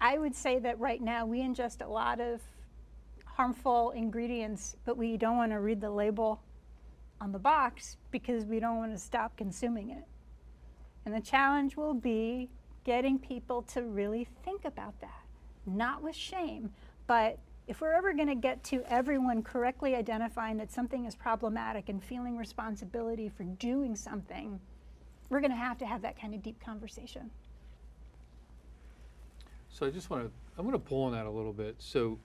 [0.01, 2.41] I would say that right now we ingest a lot of
[3.23, 6.41] harmful ingredients, but we don't want to read the label
[7.21, 10.03] on the box because we don't want to stop consuming it.
[11.07, 12.49] And the challenge will be
[12.83, 15.23] getting people to really think about that,
[15.65, 16.71] not with shame,
[17.07, 21.87] but if we're ever going to get to everyone correctly identifying that something is problematic
[21.87, 24.59] and feeling responsibility for doing something,
[25.29, 27.31] we're going to have to have that kind of deep conversation.
[29.69, 31.77] So I just want to, I'm going to pull on that a little bit.
[31.79, 32.19] So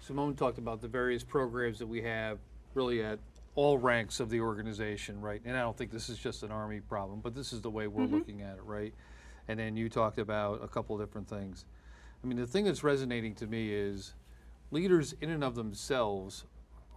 [0.00, 2.38] Simone talked about the various programs that we have
[2.74, 3.20] really at
[3.56, 5.40] all ranks of the organization, right?
[5.44, 7.86] And I don't think this is just an Army problem, but this is the way
[7.88, 8.14] we're Mm-hmm.
[8.14, 8.94] looking at it, right?
[9.48, 11.64] And then you talked about a couple of different things.
[12.22, 14.14] I mean, the thing that's resonating to me is
[14.70, 16.44] leaders in and of themselves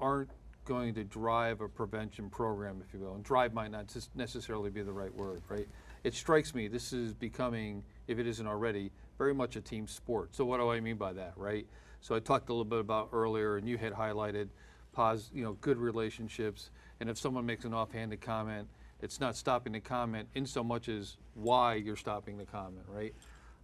[0.02, 0.30] aren't
[0.66, 3.16] going to drive a prevention program, if you will.
[3.16, 5.68] And drive might not just necessarily be the right word, right?
[6.04, 10.36] It strikes me this is becoming, if it isn't already, very much a team sport.
[10.36, 11.66] So what do I mean by that, right?
[12.02, 14.50] So I talked a little bit about earlier, and you had highlighted
[14.92, 16.72] pos, you know, good relationships.
[17.00, 18.68] And if someone makes an offhanded comment,
[19.02, 23.14] it's not stopping the comment in so much as why you're stopping the comment, right?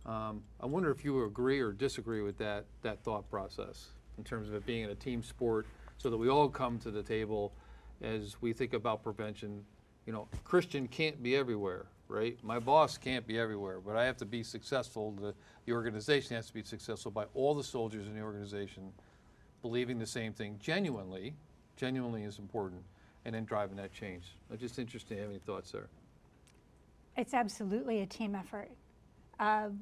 [0.06, 4.48] Um, I wonder if you agree or disagree with that, that thought process in terms
[4.48, 5.66] of it being a team sport
[5.98, 7.52] so that we all come to the table
[8.02, 9.64] as we think about prevention.
[10.06, 12.38] You know, Christian can't be everywhere, right?
[12.44, 15.12] My boss can't be everywhere, but I have to be successful.
[15.12, 15.34] The,
[15.66, 18.94] the organization has to be successful by all the soldiers in the organization
[19.66, 21.34] believing the same thing genuinely.
[21.76, 22.84] Genuinely is important,
[23.26, 24.36] and then driving that change.
[24.52, 25.88] I'm just interested in having any thoughts there.
[27.18, 28.70] It's absolutely a team effort.
[29.40, 29.82] Um,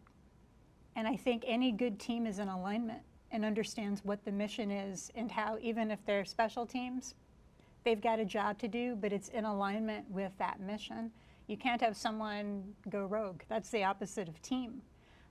[0.95, 5.11] and I think any good team is in alignment and understands what the mission is
[5.15, 7.15] and how, even if they're special teams,
[7.83, 11.11] they've got a job to do, but it's in alignment with that mission.
[11.47, 13.41] You can't have someone go rogue.
[13.49, 14.81] That's the opposite of team.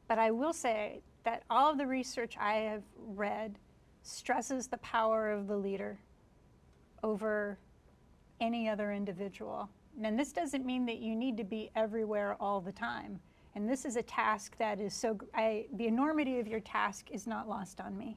[0.09, 3.59] But I will say that all of the research I have read
[4.03, 5.99] stresses the power of the leader
[7.03, 7.59] over
[8.41, 9.69] any other individual.
[10.03, 13.21] And this doesn't mean that you need to be everywhere all the time.
[13.55, 17.27] And this is a task that is so, I, the enormity of your task is
[17.27, 18.17] not lost on me.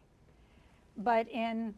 [0.97, 1.73] But in,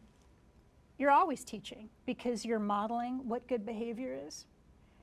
[0.98, 4.46] you're always teaching because you're modeling what good behavior is.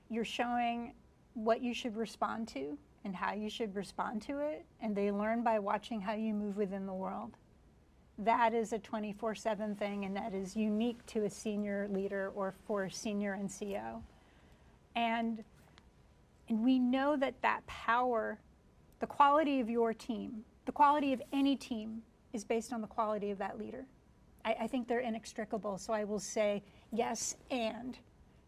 [0.10, 0.94] You're showing
[1.34, 4.66] what you should respond to and how you should respond to it.
[4.82, 7.36] And they learn by watching how you move within the world.
[8.18, 12.54] That is a 24 7 thing, and that is unique to a senior leader or
[12.66, 14.02] for a senior NCO.
[14.96, 15.44] And
[16.48, 18.40] and we know that that power,
[19.00, 23.32] the quality of your team, the quality of any team is based on the quality
[23.32, 23.86] of that leader.
[24.44, 25.78] I, I think they're inextricable.
[25.78, 27.98] So I will say yes, and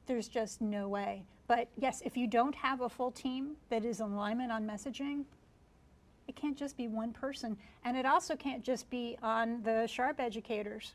[0.05, 1.23] there's just no way.
[1.47, 5.23] But yes, if you don't have a full team that is in alignment on messaging,
[6.27, 7.57] it can't just be one person.
[7.85, 10.93] And it also can't just be on the sharp educators.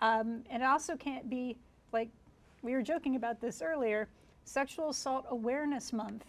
[0.00, 1.56] Um, and it also can't be
[1.92, 2.08] like
[2.62, 4.08] we were joking about this earlier
[4.44, 6.24] Sexual Assault Awareness Month.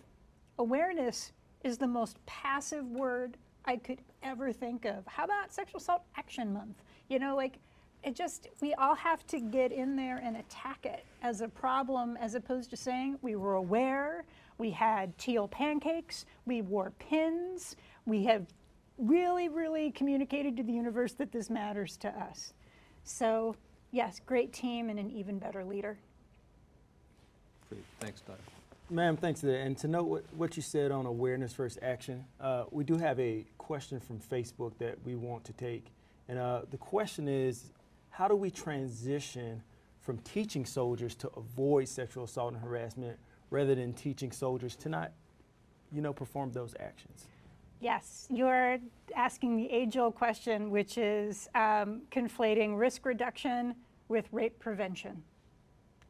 [0.58, 1.32] Awareness
[1.64, 5.06] is the most passive word I could ever think of.
[5.08, 6.84] How about Sexual Assault Action Month?
[7.08, 7.60] You know, like
[8.04, 12.18] it just, we all have to get in there and attack it as a problem
[12.18, 14.26] as opposed to saying we were aware,
[14.58, 17.76] we had teal pancakes, we wore pins,
[18.10, 18.46] we have
[18.98, 22.54] really, really communicated to the universe that this matters to us.
[23.04, 23.56] So,
[23.92, 25.98] yes, great team and an even better leader.
[27.70, 28.38] Great, thanks, Doug.
[28.90, 29.60] Ma'am, thanks for that.
[29.60, 33.20] And to note what, what you said on awareness versus action, uh, we do have
[33.20, 35.86] a question from Facebook that we want to take.
[36.28, 37.72] And uh, the question is
[38.10, 39.62] how do we transition
[40.02, 43.18] from teaching soldiers to avoid sexual assault and harassment
[43.52, 45.12] rather than teaching soldiers to not,
[45.92, 47.28] you know, perform those actions?
[47.82, 48.78] Yes, you're
[49.16, 53.76] asking the age old question, which is um, conflating risk reduction
[54.10, 55.24] with rape prevention.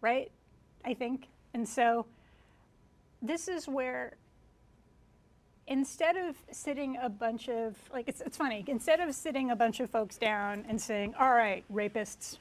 [0.01, 0.31] right?
[0.85, 1.27] I think.
[1.53, 2.05] And so
[3.21, 4.15] this is where
[5.67, 9.79] instead of sitting a bunch of like it's, it's funny instead of sitting a bunch
[9.79, 12.37] of folks down and saying all right rapists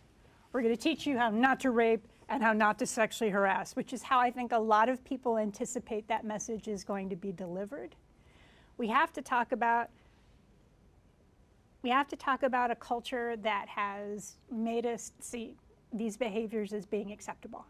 [0.53, 3.77] we're going to teach you how not to rape and how not to sexually harass
[3.77, 7.17] which is how i think a lot of people anticipate that message is going to
[7.17, 7.95] be delivered
[8.79, 9.91] we have to talk about
[11.83, 15.55] we have to talk about a culture that has made us see
[15.93, 17.67] these behaviors as being acceptable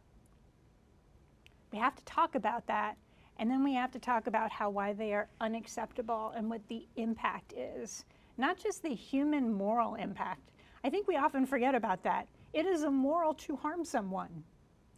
[1.73, 2.97] we have to talk about that
[3.39, 6.87] and then we have to talk about how why they are unacceptable and what the
[6.97, 8.05] impact is.
[8.37, 10.51] Not just the human moral impact.
[10.83, 12.27] I think we often forget about that.
[12.53, 14.43] It is immoral to harm someone.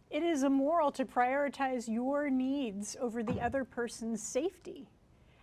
[0.09, 4.89] It is immoral to prioritize your needs over the other person's safety.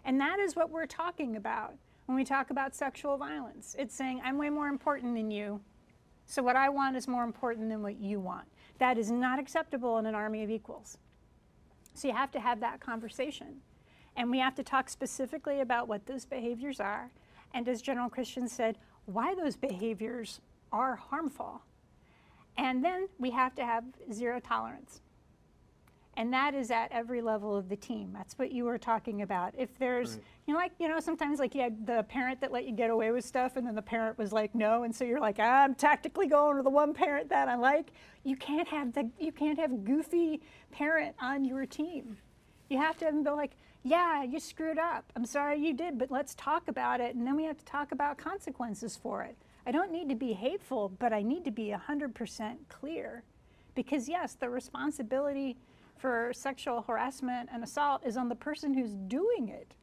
[0.05, 1.75] And that is what we're talking about
[2.07, 3.77] when we talk about sexual violence.
[3.79, 5.61] It's saying, I'm way more important than you,
[6.29, 8.47] so what I want is more important than what you want.
[8.79, 10.99] That is not acceptable in an army of equals.
[11.95, 13.63] So you have to have that conversation.
[14.15, 17.11] And we have to talk specifically about what those behaviors are.
[17.55, 21.63] And as General Christian said, why those behaviors are harmful.
[22.59, 25.01] And then we have to have zero tolerance.
[26.19, 28.11] And that is at every level of the team.
[28.13, 29.55] That's what you were talking about.
[29.57, 30.25] If there's, Right.
[30.47, 32.91] you know, like, you know, sometimes like you had the parent that let you get
[32.91, 34.83] away with stuff and then the parent was like, no.
[34.83, 37.93] And so you're like, I'm tactically going to the one parent that I like.
[38.25, 42.19] You can't have the, you can't have goofy parent on your team.
[42.69, 43.53] You have to have them be like,
[43.85, 45.13] yeah, you screwed up.
[45.15, 47.15] I'm sorry you did, but let's talk about it.
[47.15, 49.37] And then we have to talk about consequences for it.
[49.65, 53.23] I don't need to be hateful, but I need to be 100% clear.
[53.77, 55.57] Because, yes, the responsibility
[55.99, 59.75] for sexual harassment and assault is on the person who's doing it.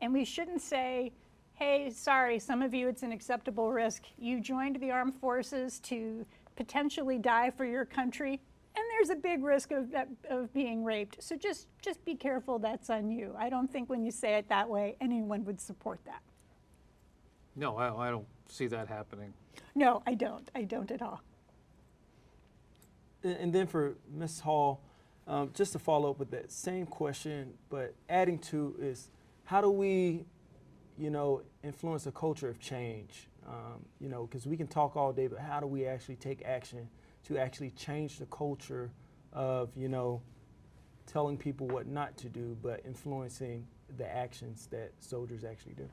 [0.00, 1.12] And we shouldn't say,
[1.54, 4.02] hey, sorry, some of you it's an acceptable risk.
[4.18, 8.40] You joined the armed forces to potentially die for your country,
[8.74, 9.94] and there's a big risk of,
[10.28, 11.22] of being raped.
[11.22, 13.34] So just, just be careful, that's on you.
[13.38, 16.22] I don't think when you say it that way, anyone would support that.
[17.54, 19.32] No, I, I don't see that happening.
[19.74, 20.50] No, I don't.
[20.54, 21.22] I don't at all.
[23.22, 24.40] And and then for Ms.
[24.40, 24.82] Hall,
[25.26, 29.10] um, just to follow up with that same question, but adding to is
[29.44, 30.24] how do we,
[30.98, 33.28] you know, influence a culture of change?
[33.46, 36.44] Um, you know, because we can talk all day, but how do we actually take
[36.44, 36.88] action
[37.24, 38.90] to actually change the culture
[39.32, 40.22] of, you know,
[41.06, 45.88] telling people what not to do, but influencing the actions that soldiers actually do?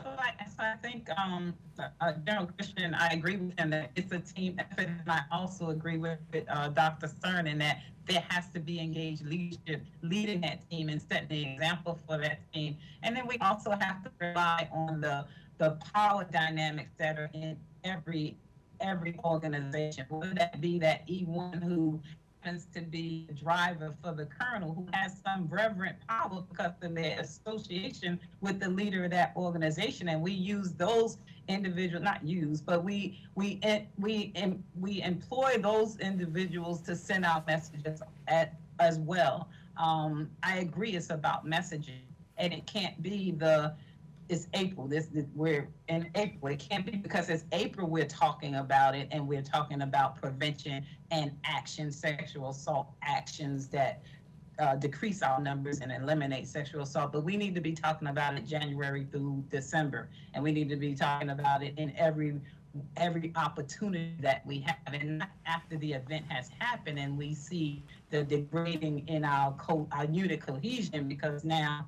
[0.00, 4.12] So I, so I think, um, uh, General Christian, I agree with him that it's
[4.12, 7.08] a team effort, and I also agree with, uh, Dr.
[7.08, 11.52] Stern in that there has to be engaged leadership leading that team and setting the
[11.52, 12.76] example for that team.
[13.02, 15.26] And then we also have to rely on the,
[15.58, 18.36] the power dynamics that are in every,
[18.80, 20.06] every organization.
[20.08, 22.00] Whether that be that E1 who
[22.42, 26.94] happens to be the driver for the colonel who has some reverent power because of
[26.94, 30.08] their association with the leader of that organization.
[30.08, 33.60] And we use those individuals not use but we we
[33.98, 34.32] we
[34.80, 39.48] we employ those individuals to send out messages at, as well.
[39.76, 42.02] Um, i agree it's about messaging
[42.38, 43.74] and it can't be the
[44.32, 44.88] it's April.
[44.88, 46.52] This, this we're in April.
[46.52, 47.88] It can't be because it's April.
[47.88, 54.02] We're talking about it, and we're talking about prevention and action, sexual assault actions that
[54.58, 57.12] uh, decrease our numbers and eliminate sexual assault.
[57.12, 60.76] But we need to be talking about it January through December, and we need to
[60.76, 62.40] be talking about it in every
[62.96, 68.24] every opportunity that we have, and after the event has happened, and we see the
[68.24, 71.86] degrading in our co- our unit cohesion because now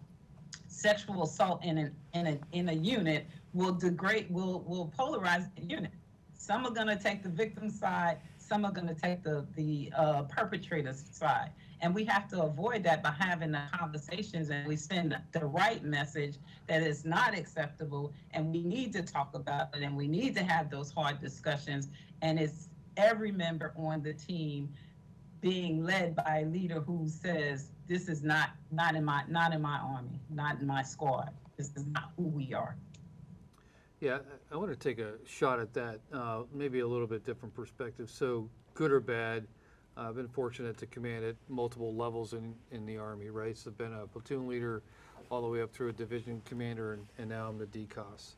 [0.85, 5.63] sexual assault in an in a in a unit will degrade will will polarize the
[5.63, 5.93] unit.
[6.35, 8.19] Some are going to take the victim side.
[8.37, 12.83] Some are going to take the the uh, perpetrator's side, and we have to avoid
[12.85, 16.35] that by having the conversations and we send the right message
[16.67, 20.45] that is not acceptable, and we need to talk about it, and we need to
[20.45, 21.89] have those hard discussions,
[22.21, 22.69] and it's
[22.99, 24.69] every member on the team
[25.41, 29.63] being led by a leader who says this is not not in my not in
[29.63, 32.77] my army not in my squad this is not who we are
[34.01, 34.19] Yeah,
[34.53, 38.11] I, want to take a shot at that, uh, maybe a little bit different perspective.
[38.11, 39.47] So, good or bad,
[39.97, 43.57] I've been fortunate to command at multiple levels in, in the Army, right?
[43.57, 44.83] So, I've been a platoon leader
[45.31, 48.35] all the way up through a division commander, and, and now I'm the DCOS.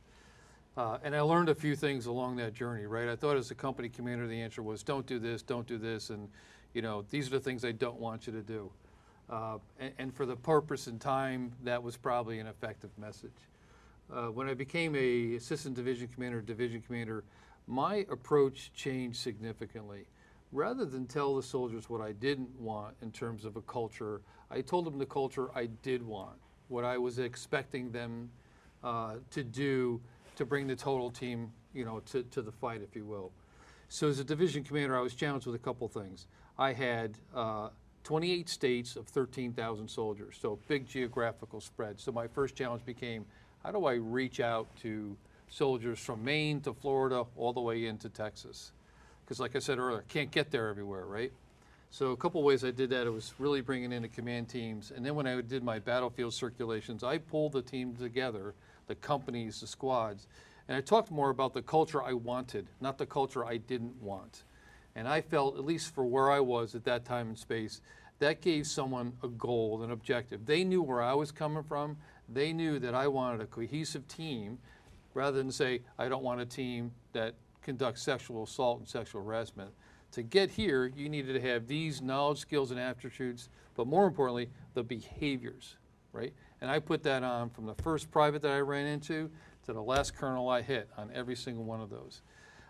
[0.76, 3.08] Uh, and I learned a few things along that journey, right?
[3.08, 6.10] I thought as a company commander, the answer was don't do this, don't do this,
[6.10, 6.28] and
[6.74, 8.70] you know these are the things I don't want you to do.
[9.28, 13.30] Uh, and, and for the purpose and time, that was probably an effective message.
[14.12, 17.24] Uh, when I became a assistant division commander, division commander,
[17.66, 20.06] my approach changed significantly.
[20.52, 24.20] Rather than tell the soldiers what I didn't want in terms of a culture,
[24.50, 26.36] I told them the culture I did want,
[26.68, 28.30] what I was expecting them
[28.84, 30.00] uh, to do
[30.36, 33.32] to bring the total team, you know, to, to the fight, if you will.
[33.88, 36.26] So as a division commander, I was challenged with a couple things.
[36.58, 37.70] I had uh,
[38.06, 41.98] 28 states of 13,000 soldiers, so big geographical spread.
[41.98, 43.26] So my first challenge became,
[43.64, 45.16] how do I reach out to
[45.48, 48.70] soldiers from Maine to Florida all the way into Texas?
[49.24, 51.32] Because like I said earlier, can't get there everywhere, right?
[51.90, 54.92] So a couple ways I did that, it was really bringing in the command teams.
[54.94, 58.54] And then when I did my battlefield circulations, I pulled the team together,
[58.86, 60.28] the companies, the squads,
[60.68, 64.44] and I talked more about the culture I wanted, not the culture I didn't want.
[64.96, 67.82] And I felt, at least for where I was at that time and space,
[68.18, 70.46] that gave someone a goal, an objective.
[70.46, 71.98] They knew where I was coming from.
[72.28, 74.58] They knew that I wanted a cohesive team
[75.12, 79.70] rather than say, I don't want a team that conducts sexual assault and sexual harassment.
[80.12, 84.48] To get here, you needed to have these knowledge, skills, and aptitudes, but more importantly,
[84.72, 85.76] the behaviors,
[86.12, 86.32] right?
[86.62, 89.30] And I put that on from the first private that I ran into
[89.66, 92.22] to the last colonel I hit on every single one of those.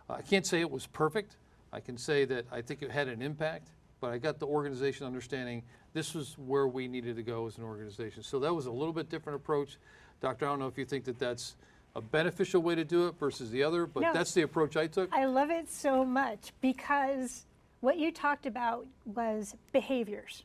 [0.08, 1.36] I can't say it was perfect.
[1.76, 3.68] I can say that I think it had an impact,
[4.00, 5.62] but I got the organization understanding
[5.92, 8.22] this was where we needed to go as an organization.
[8.22, 9.76] So that was a little bit different approach.
[10.22, 11.54] Doctor, I don't know if you think that that's
[11.94, 14.12] a beneficial way to do it versus the other, but No.
[14.14, 15.12] that's the approach I took.
[15.12, 17.44] I love it so much because
[17.80, 20.44] what you talked about was behaviors.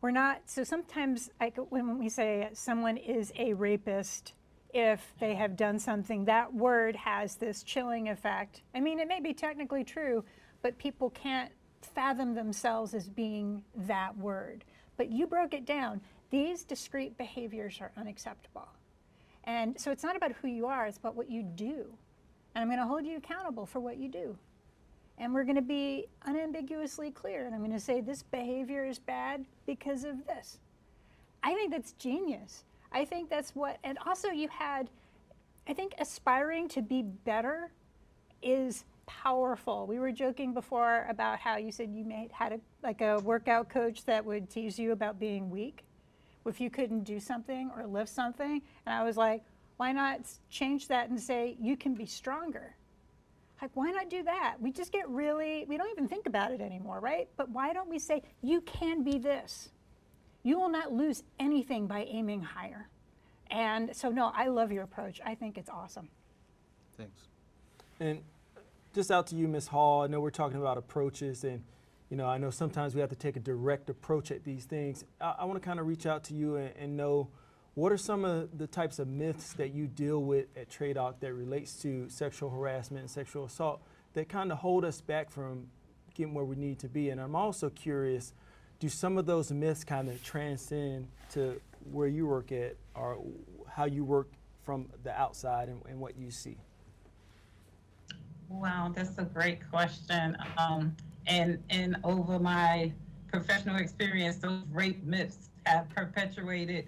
[0.00, 4.32] We're not, so sometimes like when we say someone is a rapist,
[4.74, 8.62] if they have done something, that word has this chilling effect.
[8.74, 10.24] I mean, it may be technically true,
[10.62, 14.64] but people can't fathom themselves as being that word.
[14.96, 16.00] But you broke it down.
[16.30, 18.68] These discrete behaviors are unacceptable.
[19.44, 21.86] And so it's not about who you are, it's about what you do.
[22.54, 24.36] And I'm going to hold you accountable for what you do.
[25.18, 27.46] And we're going to be unambiguously clear.
[27.46, 30.58] And I'm going to say this behavior is bad because of this.
[31.44, 32.64] I think that's genius.
[32.94, 34.88] I think that's what, and also you had,
[35.68, 37.72] I think aspiring to be better
[38.40, 39.86] is powerful.
[39.86, 44.04] We were joking before about how you said you had a, like a workout coach
[44.04, 45.84] that would tease you about being weak
[46.46, 48.62] if you couldn't do something or lift something.
[48.86, 49.42] And I was like,
[49.76, 52.76] why not change that and say you can be stronger?
[53.60, 54.56] Like, why not do that?
[54.60, 57.28] We just get really, we don't even think about it anymore, right?
[57.36, 59.70] But why don't we say you can be this?
[60.44, 62.88] You will not lose anything by aiming higher.
[63.50, 65.20] And so, no, I love your approach.
[65.24, 66.08] I think it's awesome.
[66.96, 67.22] Thanks.
[67.98, 68.22] And
[68.94, 69.66] just out to you, Ms.
[69.68, 71.64] Hall, I know we're talking about approaches and
[72.10, 75.04] you know, I know sometimes we have to take a direct approach at these things.
[75.20, 77.28] I, I want to kind of reach out to you and, and know
[77.74, 81.32] what are some of the types of myths that you deal with at TRADOC that
[81.32, 83.82] relates to sexual harassment and sexual assault
[84.12, 85.66] that kind of hold us back from
[86.14, 87.10] getting where we need to be.
[87.10, 88.32] And I'm also curious,
[88.80, 91.60] do some of those myths kind of transcend to
[91.90, 93.18] where you work at or
[93.68, 94.28] how you work
[94.62, 96.56] from the outside and, and what you see?
[98.48, 100.36] Wow, that's a great question.
[100.58, 100.96] Um,
[101.26, 102.92] and and over my
[103.28, 106.86] professional experience, those rape myths have perpetuated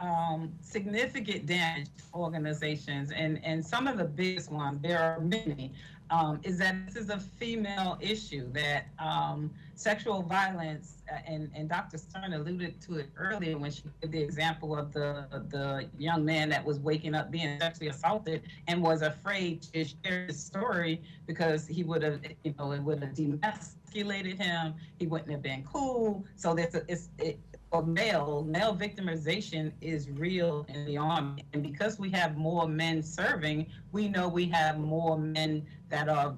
[0.00, 3.10] um, significant damage to organizations.
[3.10, 5.72] And and some of the biggest ones, there are many,
[6.10, 8.50] um, is that this is a female issue.
[8.52, 11.98] That um, sexual violence, and and Dr.
[11.98, 16.48] Stern alluded to it earlier when she gave the example of the the young man
[16.48, 21.66] that was waking up being sexually assaulted and was afraid to share his story because
[21.66, 24.74] he would have, you know, it would have demasculated him.
[24.98, 26.24] He wouldn't have been cool.
[26.34, 27.38] So that's a, it's it,
[27.86, 33.66] male male victimization is real in the army, and because we have more men serving,
[33.92, 36.34] we know we have more men that are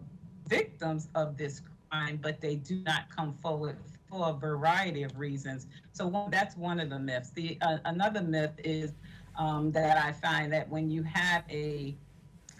[0.46, 3.76] victims of this crime, but they do not come forward
[4.08, 5.66] for a variety of reasons.
[5.92, 7.30] So one, that's one of the myths.
[7.30, 8.92] The uh, another myth is
[9.38, 11.96] um, that I find that when you have a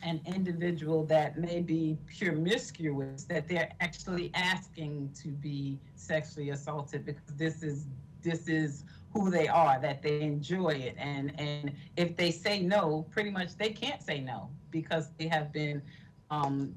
[0.03, 7.35] an individual that may be promiscuous, that they're actually asking to be sexually assaulted because
[7.37, 7.87] this is
[8.23, 13.07] this is who they are, that they enjoy it, and and if they say no,
[13.11, 15.83] pretty much they can't say no because they have been
[16.31, 16.73] um,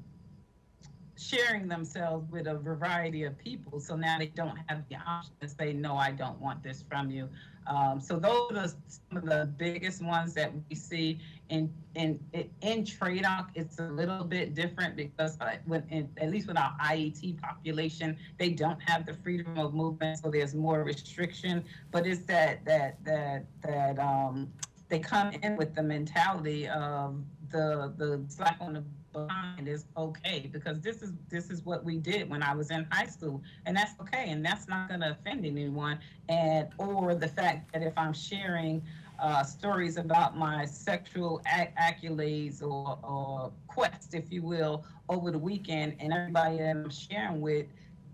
[1.16, 3.80] sharing themselves with a variety of people.
[3.80, 7.10] So now they don't have the option to say, no, I don't want this from
[7.10, 7.28] you.
[7.66, 12.20] Um, so those are some of the biggest ones that we see in in
[12.60, 13.48] in TRADOC.
[13.54, 18.50] It's a little bit different because uh, when, at least with our IET population, they
[18.50, 21.64] don't have the freedom of movement, so there's more restriction.
[21.90, 24.52] But it's that that that that um,
[24.88, 27.16] they come in with the mentality of
[27.50, 28.84] the the slap on the
[29.14, 32.86] behind is okay because this is this is what we did when I was in
[32.92, 36.00] high school, and that's okay, and that's not going to offend anyone.
[36.28, 38.84] And or the fact that if I'm sharing
[39.20, 45.38] uh, stories about my sexual ac- accolades or, or quest, if you will, over the
[45.38, 47.66] weekend, and everybody I'm sharing with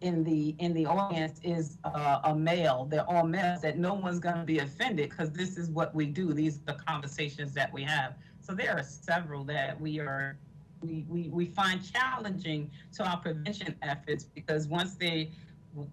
[0.03, 2.86] in the in the audience is uh, a male.
[2.86, 3.62] They're all males.
[3.62, 6.32] That no one's going to be offended because this is what we do.
[6.32, 8.14] These are the conversations that we have.
[8.40, 10.38] So there are several that we are
[10.83, 15.31] we, we, we find challenging to our prevention efforts because once they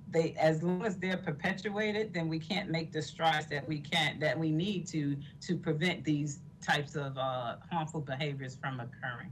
[0.09, 4.19] they as long as they're perpetuated, then we can't make the strides that we can
[4.19, 9.31] that we need to to prevent these types of uh, harmful behaviors from occurring.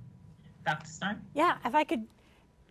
[0.66, 0.88] Dr.
[0.88, 1.22] Stern?
[1.34, 2.06] Yeah, if I could,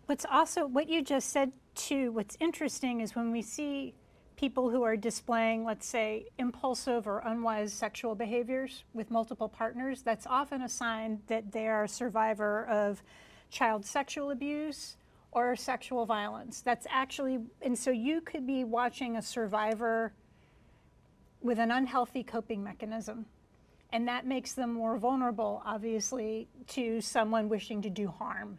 [0.05, 3.93] what's also, what you just said too, what's interesting is when we see
[4.35, 10.27] people who are displaying, let's say, impulsive or unwise sexual behaviors with multiple partners, that's
[10.27, 13.01] often a sign that they are a survivor of
[13.49, 14.97] child sexual abuse
[15.31, 16.61] or sexual violence.
[16.61, 20.13] That's actually, and so you could be watching a survivor
[21.41, 23.25] with an unhealthy coping mechanism.
[23.91, 28.57] And that makes them more vulnerable, obviously, to someone wishing to do harm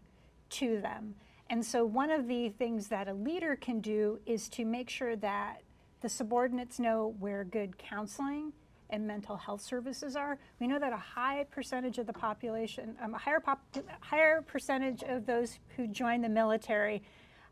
[0.51, 1.15] to them.
[1.51, 5.17] And so, one of the things that a leader can do is to make sure
[5.17, 5.63] that
[6.07, 8.53] the subordinates know where good counseling
[8.91, 10.39] and mental health services are.
[10.61, 13.61] We know that a high percentage of the population, um, a higher, pop,
[13.99, 17.03] higher percentage of those who join the military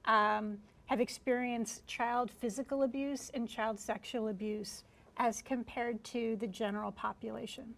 [0.04, 4.84] um, have experienced child physical abuse and child sexual abuse
[5.16, 7.74] as compared to the general population.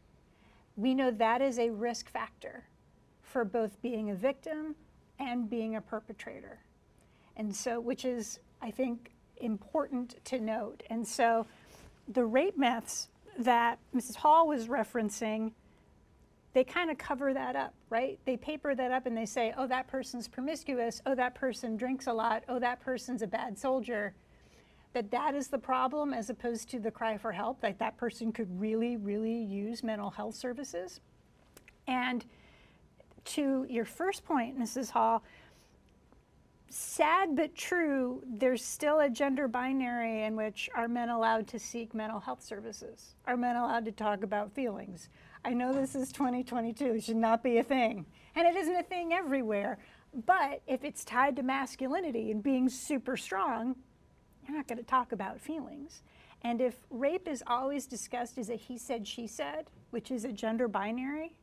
[0.77, 2.65] We know that is a risk factor
[3.23, 4.75] for both being a victim
[5.19, 6.59] and being a perpetrator.
[7.35, 10.83] And so, which is, I think, important to note.
[10.91, 11.47] And so,
[12.09, 13.09] the rape myths
[13.39, 14.17] that Mrs.
[14.17, 15.53] Hall was referencing,
[16.53, 18.19] they kind of cover that up, right?
[18.25, 21.03] They paper that up and they say, oh, that person's promiscuous.
[21.05, 22.45] Oh, that person drinks a lot.
[22.49, 24.15] Oh, that person's a bad soldier
[24.97, 28.33] that that is the problem as opposed to the cry for help, that that person
[28.33, 31.01] could really, really use mental health services.
[31.87, 32.25] And
[33.27, 34.89] to your first point, Mrs.
[34.89, 35.23] Hall,
[36.69, 41.95] sad but true, there's still a gender binary in which are men allowed to seek
[41.95, 43.15] mental health services?
[43.27, 45.09] Are men allowed to talk about feelings?
[45.45, 48.07] I know this is 2022, it should not be a thing.
[48.35, 49.79] And it isn't a thing everywhere.
[50.27, 53.77] But if it's tied to masculinity and being super strong,
[54.47, 56.03] you're not going to talk about feelings.
[56.43, 60.33] And if rape is always discussed as a he said, she said, which is a
[60.33, 61.37] gender binary,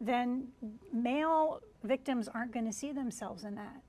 [0.00, 0.48] then
[0.92, 3.82] male victims aren't going to see themselves in that.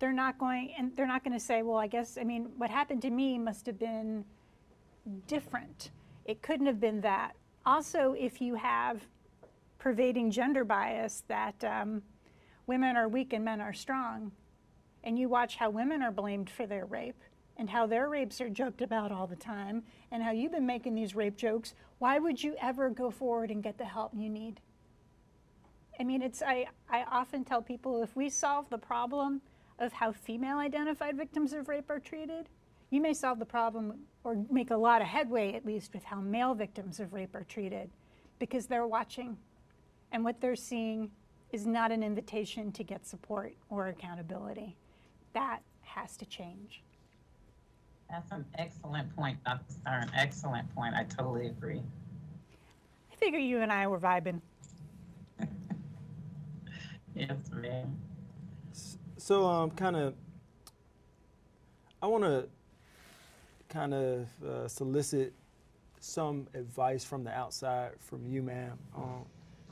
[0.00, 2.70] They're not going, and they're not going to say, well, I guess, I mean, what
[2.70, 4.24] happened to me must have been
[5.26, 5.90] different.
[6.24, 7.34] It couldn't have been that.
[7.64, 9.02] Also, if you have
[9.78, 12.02] pervading gender bias that um,
[12.66, 14.32] women are weak and men are strong,
[15.04, 17.22] and you watch how women are blamed for their rape
[17.56, 20.94] and how their rapes are joked about all the time and how you've been making
[20.94, 24.60] these rape jokes, why would you ever go forward and get the help you need?
[25.98, 29.42] I mean, it's I, I often tell people if we solve the problem
[29.80, 32.48] of how female identified victims of rape are treated,
[32.90, 36.20] you may solve the problem or make a lot of headway at least with how
[36.20, 37.90] male victims of rape are treated
[38.38, 39.36] because they're watching
[40.12, 41.10] and what they're seeing
[41.52, 44.76] is not an invitation to get support or accountability
[45.32, 46.82] that has to change.
[48.10, 49.72] That's an excellent point, Dr.
[49.72, 50.10] Stern.
[50.14, 50.94] Excellent point.
[50.94, 51.80] I totally agree.
[53.12, 54.40] I figure you and I were vibing.
[57.14, 57.96] yes, ma'am.
[59.20, 60.14] So, um, kind of,
[62.00, 62.48] I want to
[63.68, 65.34] kind of uh, solicit
[66.00, 68.78] some advice from the outside from you, ma'am.
[68.96, 69.26] Um,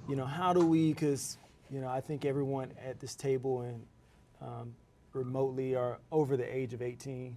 [0.06, 1.38] you know, how do we, because,
[1.70, 3.86] you know, I think everyone at this table and
[4.42, 4.74] um,
[5.14, 7.34] remotely are over the age of 18.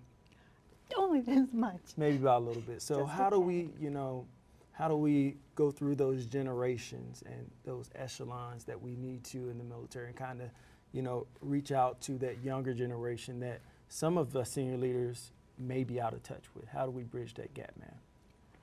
[0.97, 1.79] Only this much.
[1.95, 2.81] Maybe about a little bit.
[2.81, 4.27] So Just how do we, you know,
[4.73, 9.57] how do we go through those generations and those echelons that we need to in
[9.57, 10.49] the military and kind of,
[10.93, 15.83] you know, reach out to that younger generation that some of the senior leaders may
[15.83, 16.67] be out of touch with?
[16.67, 17.95] How do we bridge that gap, man?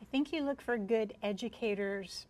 [0.01, 2.27] I think you look for good educators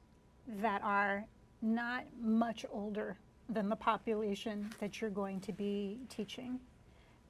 [0.61, 1.25] that are
[1.61, 3.17] not much older
[3.49, 6.61] than the population that you're going to be teaching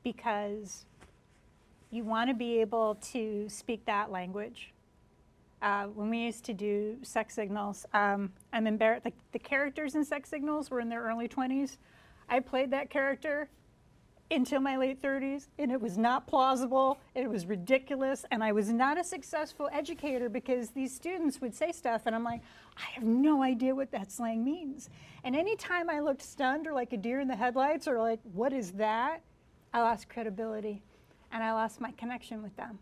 [0.02, 0.84] because
[1.90, 4.72] you want to be able to speak that language.
[5.60, 9.04] Uh, when we used to do sex signals, um, I'm embarrassed.
[9.04, 11.78] The, the characters in sex signals were in their early 20s.
[12.28, 13.48] I played that character
[14.30, 18.68] until my late 30s, and it was not plausible, it was ridiculous, and I was
[18.68, 22.42] not a successful educator because these students would say stuff, and I'm like,
[22.76, 24.90] I have no idea what that slang means.
[25.24, 28.52] And anytime I looked stunned or like a deer in the headlights or like, what
[28.52, 29.22] is that?
[29.72, 30.82] I lost credibility
[31.32, 32.78] and I lost my connection with them.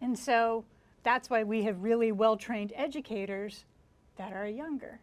[0.00, 0.64] And so
[1.02, 3.64] that's why we have really well trained educators
[4.16, 5.00] that are younger,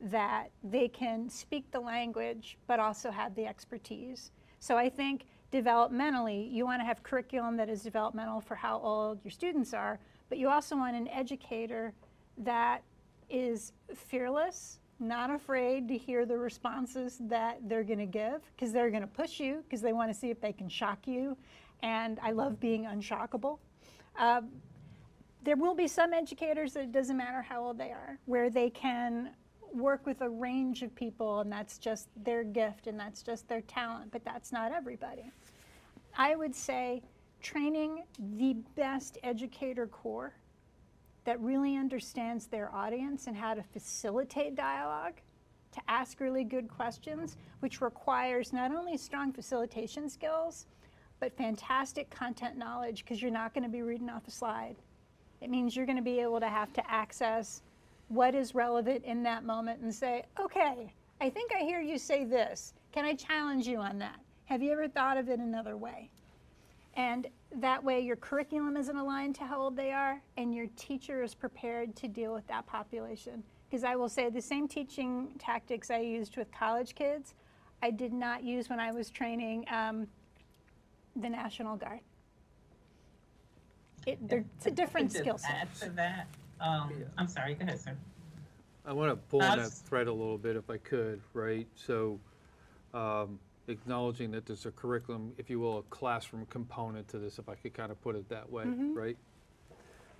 [0.00, 4.32] that they can speak the language but also have the expertise.
[4.58, 9.24] So I think developmentally, you want to have curriculum that is developmental for how old
[9.24, 11.92] your students are, but you also want an educator
[12.38, 12.82] that
[13.30, 18.90] is fearless, not afraid to hear the responses that they're going to give because they're
[18.90, 21.36] going to push you because they want to see if they can shock you.
[21.82, 23.58] And I love being unshockable.
[24.16, 24.50] Um,
[25.42, 28.70] there will be some educators that it doesn't matter how old they are, where they
[28.70, 29.30] can
[29.74, 33.60] work with a range of people and that's just their gift and that's just their
[33.62, 35.30] talent, but that's not everybody.
[36.16, 37.02] I would say
[37.42, 38.04] training
[38.36, 40.32] the best educator corps
[41.24, 45.14] that really understands their audience and how to facilitate dialogue,
[45.72, 50.66] to ask really good questions, which requires not only strong facilitation skills,
[51.18, 54.76] but fantastic content knowledge because you're not going to be reading off a slide.
[55.40, 57.62] It means you're going to be able to have to access
[58.14, 62.24] what is relevant in that moment and say, okay, I think I hear you say
[62.24, 62.74] this.
[62.92, 64.20] Can I challenge you on that?
[64.46, 66.10] Have you ever thought of it another way?
[66.96, 71.22] And that way your curriculum isn't aligned to how old they are and your teacher
[71.22, 73.42] is prepared to deal with that population.
[73.68, 77.34] Because I will say the same teaching tactics I used with college kids,
[77.82, 80.06] I did not use when I was training um,
[81.16, 82.00] the National Guard.
[84.06, 85.50] It, it's a different skill set.
[85.50, 86.26] Add to that,
[86.64, 87.04] um, Yeah.
[87.18, 87.96] I'm sorry, go ahead, sir.
[88.86, 91.66] I want to pull on that Us- thread a little bit if I could, right?
[91.74, 92.18] So
[92.92, 93.38] um,
[93.68, 97.54] acknowledging that there's a curriculum, if you will, a classroom component to this, if I
[97.54, 99.16] could kind of put it that way, right?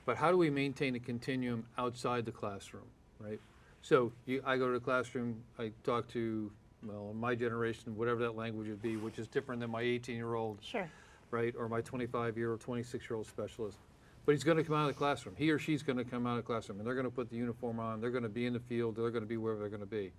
[0.07, 2.85] But how do we maintain a continuum outside the classroom,
[3.21, 3.41] right?
[3.83, 6.51] So you, I go to the classroom, I talk to,
[6.83, 10.89] well, my generation, whatever that language would be, which is different than my 18-year-old Sure.
[11.31, 13.79] right, or my 25-year or 26-year-old specialist.
[14.27, 15.35] But he's going to come out of the classroom.
[15.37, 17.29] He or she's going to come out of the classroom, and they're going to put
[17.29, 18.01] the uniform on.
[18.01, 18.97] They're going to be in the field.
[18.97, 20.13] They're going to be wherever they're going to be,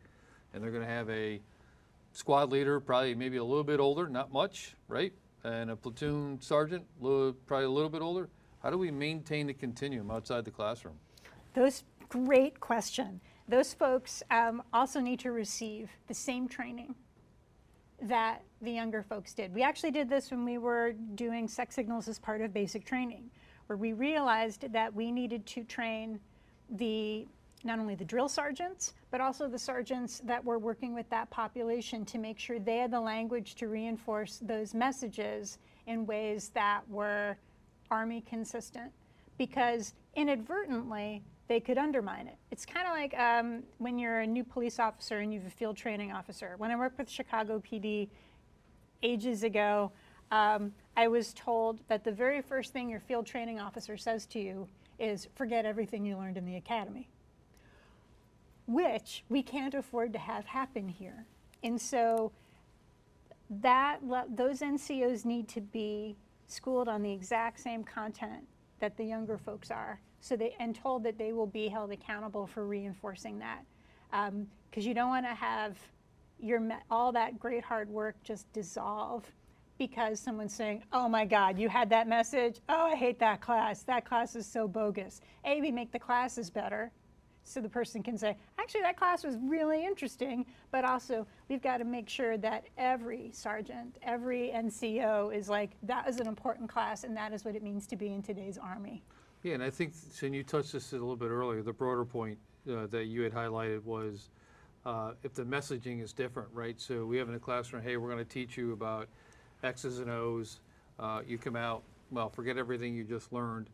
[0.54, 1.42] and they're going to have a
[2.14, 6.86] squad leader, probably maybe a little bit older, not much, right, and a platoon sergeant,
[7.00, 8.30] probably a little bit older.
[8.62, 10.96] How do we maintain the continuum outside the classroom?
[11.54, 13.22] Those great question.
[13.48, 16.96] Those folks um, also need to receive the same training
[18.02, 19.54] that the younger folks did.
[19.54, 23.30] We actually did this when we were doing sex signals as part of basic training,
[23.68, 26.20] where we realized that we needed to train
[26.70, 27.28] the
[27.64, 32.06] not only the drill sergeants, but also the sergeants that were working with that population
[32.06, 35.58] to make sure they had the language to reinforce those messages
[35.88, 37.36] in ways that were
[37.90, 38.92] Army consistent.
[39.38, 42.38] Because inadvertently, they could undermine it.
[42.52, 45.56] It's kind of like um, when you're a new police officer and you have a
[45.56, 46.54] field training officer.
[46.58, 48.10] When I worked with Chicago PD
[49.04, 49.92] ages ago,
[50.32, 54.40] um, I was told that the very first thing your field training officer says to
[54.40, 54.68] you
[54.98, 57.10] is forget everything you learned in the academy,
[58.66, 61.26] which we can't afford to have happen here.
[61.64, 62.32] And so
[63.50, 66.16] that those NCOs need to be
[66.48, 68.48] schooled on the exact same content
[68.80, 72.48] that the younger folks are, so they and told that they will be held accountable
[72.48, 73.66] for reinforcing that,
[74.14, 75.78] um, because you don't want to have
[76.40, 79.24] your all that great hard work just dissolve
[79.78, 82.60] because someone's saying, "Oh my God, you had that message.
[82.70, 83.84] Oh, I hate that class.
[83.84, 86.92] That class is so bogus." A, we make the classes better,
[87.46, 91.78] so the person can say, actually, that class was really interesting, but also we've got
[91.78, 97.04] to make sure that every sergeant, every NCO is like, that is an important class
[97.04, 99.04] and that is what it means to be in today's Army.
[99.44, 102.40] Yeah, and I think, and you touched this a little bit earlier, the broader point
[102.70, 104.32] uh, that you had highlighted was
[104.88, 106.82] uh, if the messaging is different, right?
[106.82, 109.08] So we have in the classroom, hey, we're going to teach you about
[109.66, 110.60] X's and O's.
[111.00, 113.70] Uh, You come out, well, forget everything you just learned.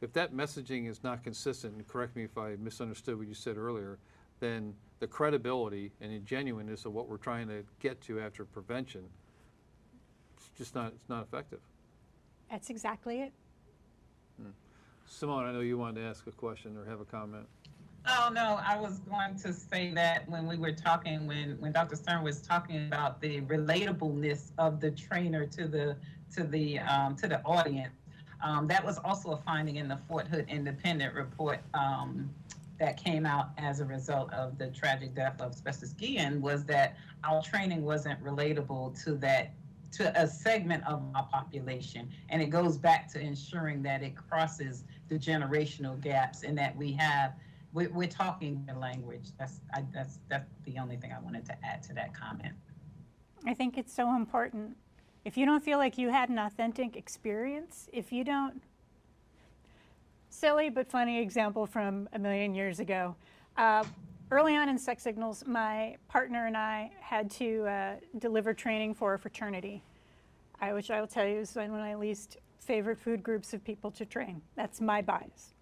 [0.00, 3.56] If that messaging is not consistent, and correct me if I misunderstood what you said
[3.56, 3.98] earlier,
[4.40, 9.02] then the credibility and the genuineness of what we're trying to get to after prevention,
[10.36, 11.60] it's just not, it's not effective.
[12.50, 13.32] That's exactly it.
[15.06, 17.46] Simone, I know you wanted to ask a question or have a comment.
[18.06, 21.96] Oh, no, I was going to say that when we were talking, when, when Dr.
[21.96, 25.96] Stern was talking about the relatableness of the trainer to the,
[26.34, 27.94] to the, um, to the audience,
[28.42, 32.28] um, that was also a finding in the Fort Hood Independent report, um,
[32.78, 36.96] that came out as a result of the tragic death of Specialist Guillen was that
[37.22, 39.52] our training wasn't relatable to that
[39.92, 42.10] to a segment of our population.
[42.28, 46.92] And it goes back to ensuring that it crosses the generational gaps and that we
[46.94, 47.34] have,
[47.74, 49.30] we're, we're talking the language.
[49.38, 52.54] That's, I, that's, that's the only thing I wanted to add to that comment.
[53.44, 54.76] I think it's so important.
[55.24, 58.62] If you don't feel like you had an authentic experience, if you don't,
[60.30, 63.16] silly but funny example from a million years ago.
[63.56, 63.84] Uh,
[64.30, 69.14] early on in Sex Signals, my partner and I had to uh, deliver training for
[69.14, 69.82] a fraternity,
[70.60, 73.64] I, which I will tell you is one of my least favorite food groups of
[73.64, 74.40] people to train.
[74.56, 75.53] That's my bias.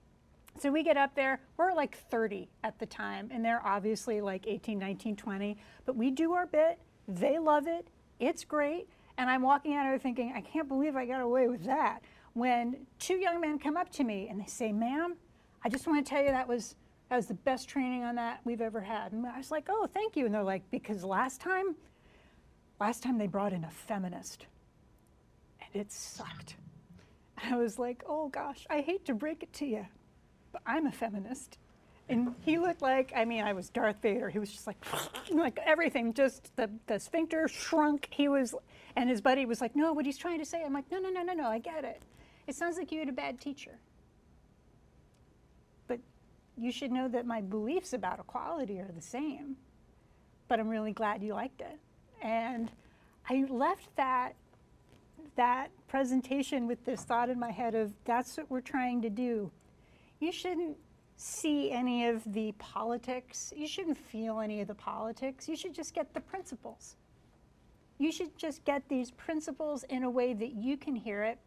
[0.59, 4.47] So we get up there, we're like 30 at the time, and they're obviously like
[4.47, 6.79] 18, 19, 20, but we do our bit.
[7.09, 7.89] They love it.
[8.21, 8.89] It's great.
[9.19, 12.03] And I'm walking out of there thinking, I can't believe I got away with that.
[12.35, 15.17] When two young men come up to me and they say, ma'am,
[15.65, 16.77] I just want to tell you that was
[17.09, 19.13] that was the best training on that we've ever had.
[19.13, 20.25] And I was like, oh, thank you.
[20.25, 21.77] And they're like, because last time,
[22.81, 24.47] last time they brought in a feminist
[25.61, 26.57] and it sucked.
[27.37, 29.87] And I was like, oh gosh, I hate to break it to you,
[30.67, 31.59] I'm a feminist.
[32.09, 34.29] And he looked like, I mean, I was Darth Vader.
[34.29, 34.77] He was just like,
[35.31, 38.09] like everything, just the, the sphincter shrunk.
[38.11, 38.55] He was,
[38.97, 40.63] and his buddy was like, no, what he's trying to say.
[40.65, 42.03] I'm like, no, no, no, no, no, I get it.
[42.47, 43.79] It sounds like you had a bad teacher.
[45.87, 46.01] But
[46.59, 49.57] you should know that my beliefs about equality are the same.
[50.49, 51.79] But I'm really glad you liked it.
[52.21, 52.71] And
[53.29, 54.35] I left that
[55.37, 59.51] that presentation with this thought in my head of that's what we're trying to do.
[60.23, 60.77] You shouldn't
[61.17, 63.53] see any of the politics.
[63.55, 65.49] You shouldn't feel any of the politics.
[65.49, 66.97] You should just get the principles.
[67.99, 71.39] You should just get these principles in a way that you can hear it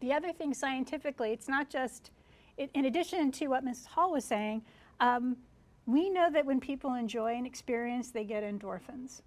[0.00, 2.10] the other thing scientifically, it's not just,
[2.56, 3.86] in addition to what Mrs.
[3.86, 4.62] Hall was saying,
[5.00, 5.36] um,
[5.86, 9.22] we know that when people enjoy an experience, they get endorphins.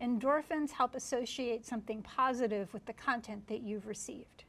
[0.00, 4.43] Endorphins help associate something positive with the content that you've received.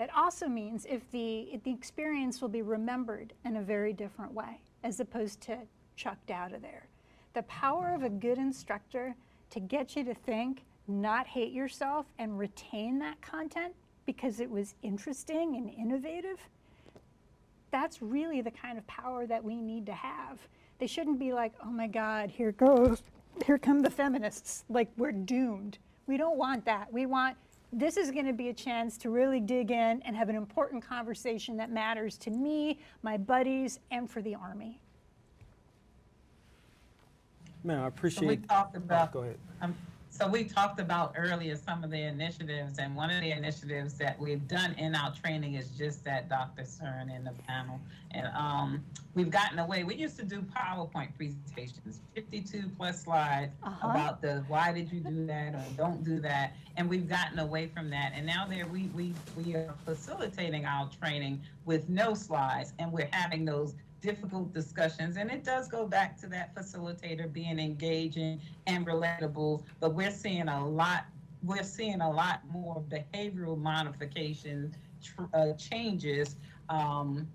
[0.00, 4.32] It also means if the, if the experience will be remembered in a very different
[4.32, 5.58] way as opposed to
[5.94, 6.86] chucked out of there.
[7.34, 9.14] The power of a good instructor
[9.50, 13.74] to get you to think, not hate yourself, and retain that content
[14.06, 16.38] because it was interesting and innovative,
[17.70, 20.38] that's really the kind of power that we need to have.
[20.78, 23.02] They shouldn't be like, oh my God, here goes,
[23.44, 25.78] here come the feminists, like we're doomed.
[26.06, 26.90] We don't want that.
[26.90, 27.36] We want,
[27.72, 30.84] this is going to be a chance to really dig in and have an important
[30.84, 34.80] conversation that matters to me, my buddies, and for the Army.
[37.62, 38.20] Man, I appreciate.
[38.20, 39.10] So we talked about.
[39.10, 39.38] Oh, go ahead.
[39.60, 39.74] Um,
[40.20, 44.20] so we talked about earlier some of the initiatives, and one of the initiatives that
[44.20, 46.66] we've done in our training is just that, Dr.
[46.66, 47.80] Stern in the panel.
[48.10, 49.82] And um, we've gotten away.
[49.82, 53.88] We used to do PowerPoint presentations, 52 plus slides uh-huh.
[53.88, 57.68] about the why did you do that or don't do that, and we've gotten away
[57.68, 58.12] from that.
[58.14, 63.08] And now there we we we are facilitating our training with no slides, and we're
[63.10, 65.16] having those difficult discussions.
[65.16, 70.48] And it does go back to that facilitator being engaging and relatable, but we're seeing
[70.48, 71.04] a lot,
[71.42, 76.36] we're seeing a lot more behavioral modification tr- uh, changes
[76.68, 77.28] um,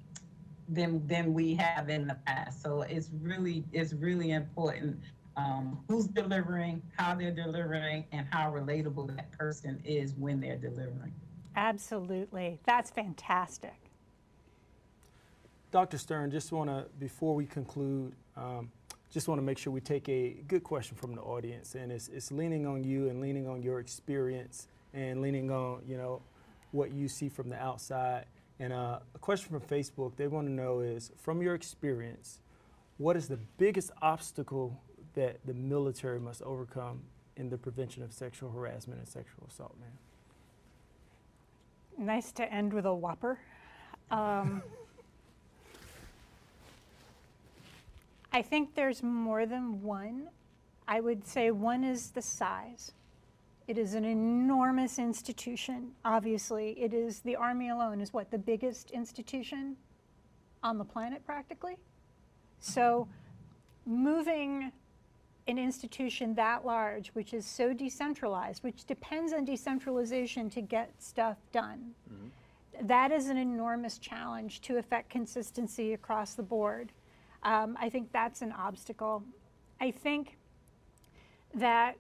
[0.70, 2.62] than, than we have in the past.
[2.62, 5.00] So it's really, it's really important
[5.38, 11.14] um, who's delivering, how they're delivering, and how relatable that person is when they're delivering.
[11.56, 12.60] Absolutely.
[12.66, 13.85] That's fantastic.
[15.76, 15.98] Dr.
[15.98, 18.72] Stern, just want to, before we conclude, um,
[19.12, 22.08] just want to make sure we take a good question from the audience, and it's,
[22.08, 26.22] it's leaning on you and leaning on your experience and leaning on, you know,
[26.72, 28.24] what you see from the outside.
[28.62, 32.40] And uh, a question from Facebook they want to know is, from your experience,
[32.96, 34.82] what is the biggest obstacle
[35.14, 37.02] that the military must overcome
[37.36, 39.92] in the prevention of sexual harassment and sexual assault, man?
[41.98, 43.40] Nice to end with a whopper.
[44.10, 44.64] Um,
[48.36, 50.28] I think there's more than one.
[50.90, 52.92] I would say one is the size.
[53.66, 56.72] It is an enormous institution, obviously.
[56.72, 59.78] It is, the Army alone is what, the biggest institution
[60.62, 61.78] on the planet practically?
[62.60, 63.08] So
[63.86, 64.70] moving
[65.48, 71.38] an institution that large, which is so decentralized, which depends on decentralization to get stuff
[71.54, 72.86] done, mm-hmm.
[72.86, 76.92] that is an enormous challenge to affect consistency across the board.
[77.46, 79.24] Um, I think that's an obstacle.
[79.80, 80.38] I think
[81.54, 81.96] that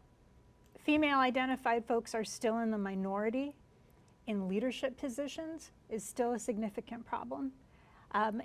[0.84, 3.56] female identified folks are still in the minority
[4.28, 7.52] in leadership positions is still a significant problem.
[8.12, 8.42] Um,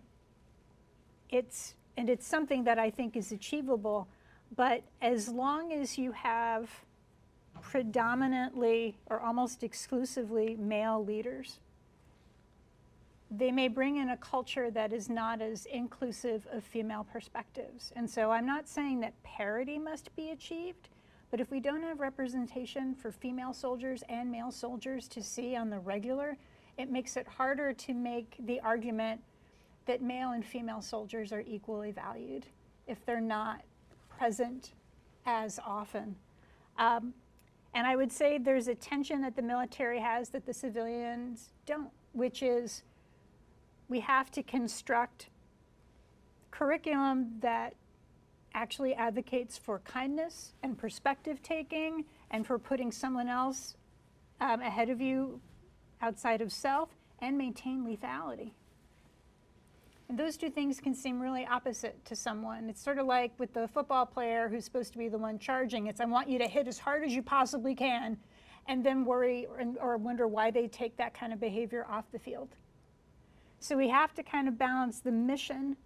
[1.31, 4.07] it's, and it's something that I think is achievable,
[4.55, 6.69] but as long as you have
[7.63, 11.61] predominantly or almost exclusively male leaders,
[13.31, 17.93] they may bring in a culture that is not as inclusive of female perspectives.
[17.95, 20.89] And so I'm not saying that parity must be achieved,
[21.31, 25.71] but if we don't have representation for female soldiers and male soldiers to see on
[25.71, 26.37] the regular,
[26.77, 29.21] it makes it harder to make the argument
[29.87, 32.47] that male and female soldiers are equally valued
[32.89, 33.63] if they're not
[34.09, 34.73] present
[35.25, 36.17] as often.
[36.79, 37.15] Um,
[37.75, 41.91] and I would say there's a tension that the military has that the civilians don't,
[42.13, 42.83] which is
[43.91, 45.29] we have to construct
[46.53, 47.75] curriculum that
[48.55, 53.77] actually advocates for kindness and perspective taking and for putting someone else
[54.41, 55.41] um, ahead of you
[56.01, 56.89] outside of self
[57.21, 58.53] and maintain lethality.
[60.09, 62.69] And those two things can seem really opposite to someone.
[62.69, 65.87] It's sort of like with the football player who's supposed to be the one charging.
[65.87, 68.17] It's, I want you to hit as hard as you possibly can,
[68.67, 72.19] and then worry or, or wonder why they take that kind of behavior off the
[72.19, 72.49] field.
[73.61, 75.77] So we have to kind of balance the mission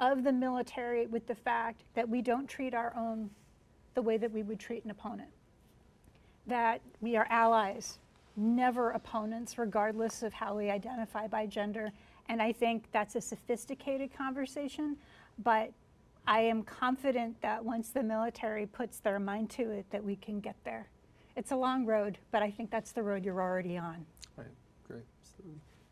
[0.00, 3.30] of the military with the fact that we don't treat our own
[3.94, 5.30] the way that we would treat an opponent.
[6.46, 7.98] That we are allies,
[8.36, 11.90] never opponents, regardless of how we identify by gender.
[12.28, 14.96] And I think that's a sophisticated conversation,
[15.42, 15.72] but
[16.28, 20.38] I am confident that once the military puts their mind to it, that we can
[20.38, 20.88] get there.
[21.34, 24.06] It's a long road, but I think that's the road you're already on.
[24.36, 24.46] Right.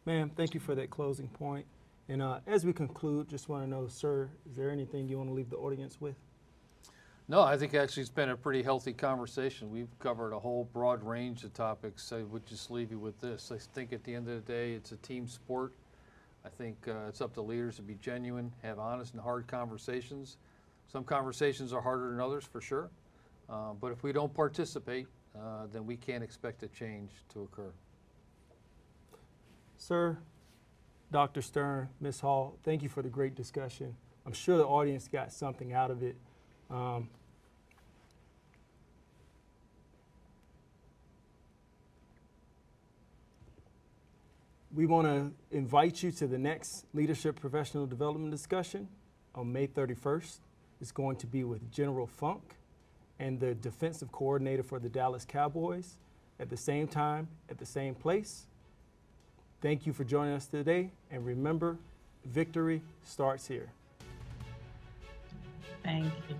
[0.06, 1.66] Ma'am, thank you for that closing point.
[2.08, 5.28] And uh, as we conclude, just want to know, sir, is there anything you want
[5.28, 6.14] to leave the audience with?
[7.28, 9.68] No, I think actually it's been a pretty healthy conversation.
[9.68, 12.12] We've covered a whole broad range of topics.
[12.12, 13.50] I would just leave you with this.
[13.50, 15.72] I think at the end of the day, it's a team sport.
[16.44, 20.36] I think uh, it's up to leaders to be genuine, have honest and hard conversations.
[20.86, 22.90] Some conversations are harder than others, for sure.
[23.50, 27.72] Uh, but if we don't participate, uh, then we can't expect a change to occur.
[29.78, 30.18] Sir,
[31.12, 31.42] Dr.
[31.42, 32.20] Stern, Ms.
[32.20, 33.94] Hall, thank you for the great discussion.
[34.24, 36.16] I'm sure the audience got something out of it.
[36.70, 37.08] Um,
[44.74, 48.88] we want to invite you to the next Leadership Professional Development discussion
[49.34, 50.38] on May 31st.
[50.80, 52.56] It's going to be with General Funk
[53.18, 55.98] and the defensive coordinator for the Dallas Cowboys
[56.40, 58.46] at the same time, at the same place.
[59.60, 61.78] Thank you for joining us today, and remember,
[62.24, 63.70] victory starts here.
[65.82, 66.36] Thank you.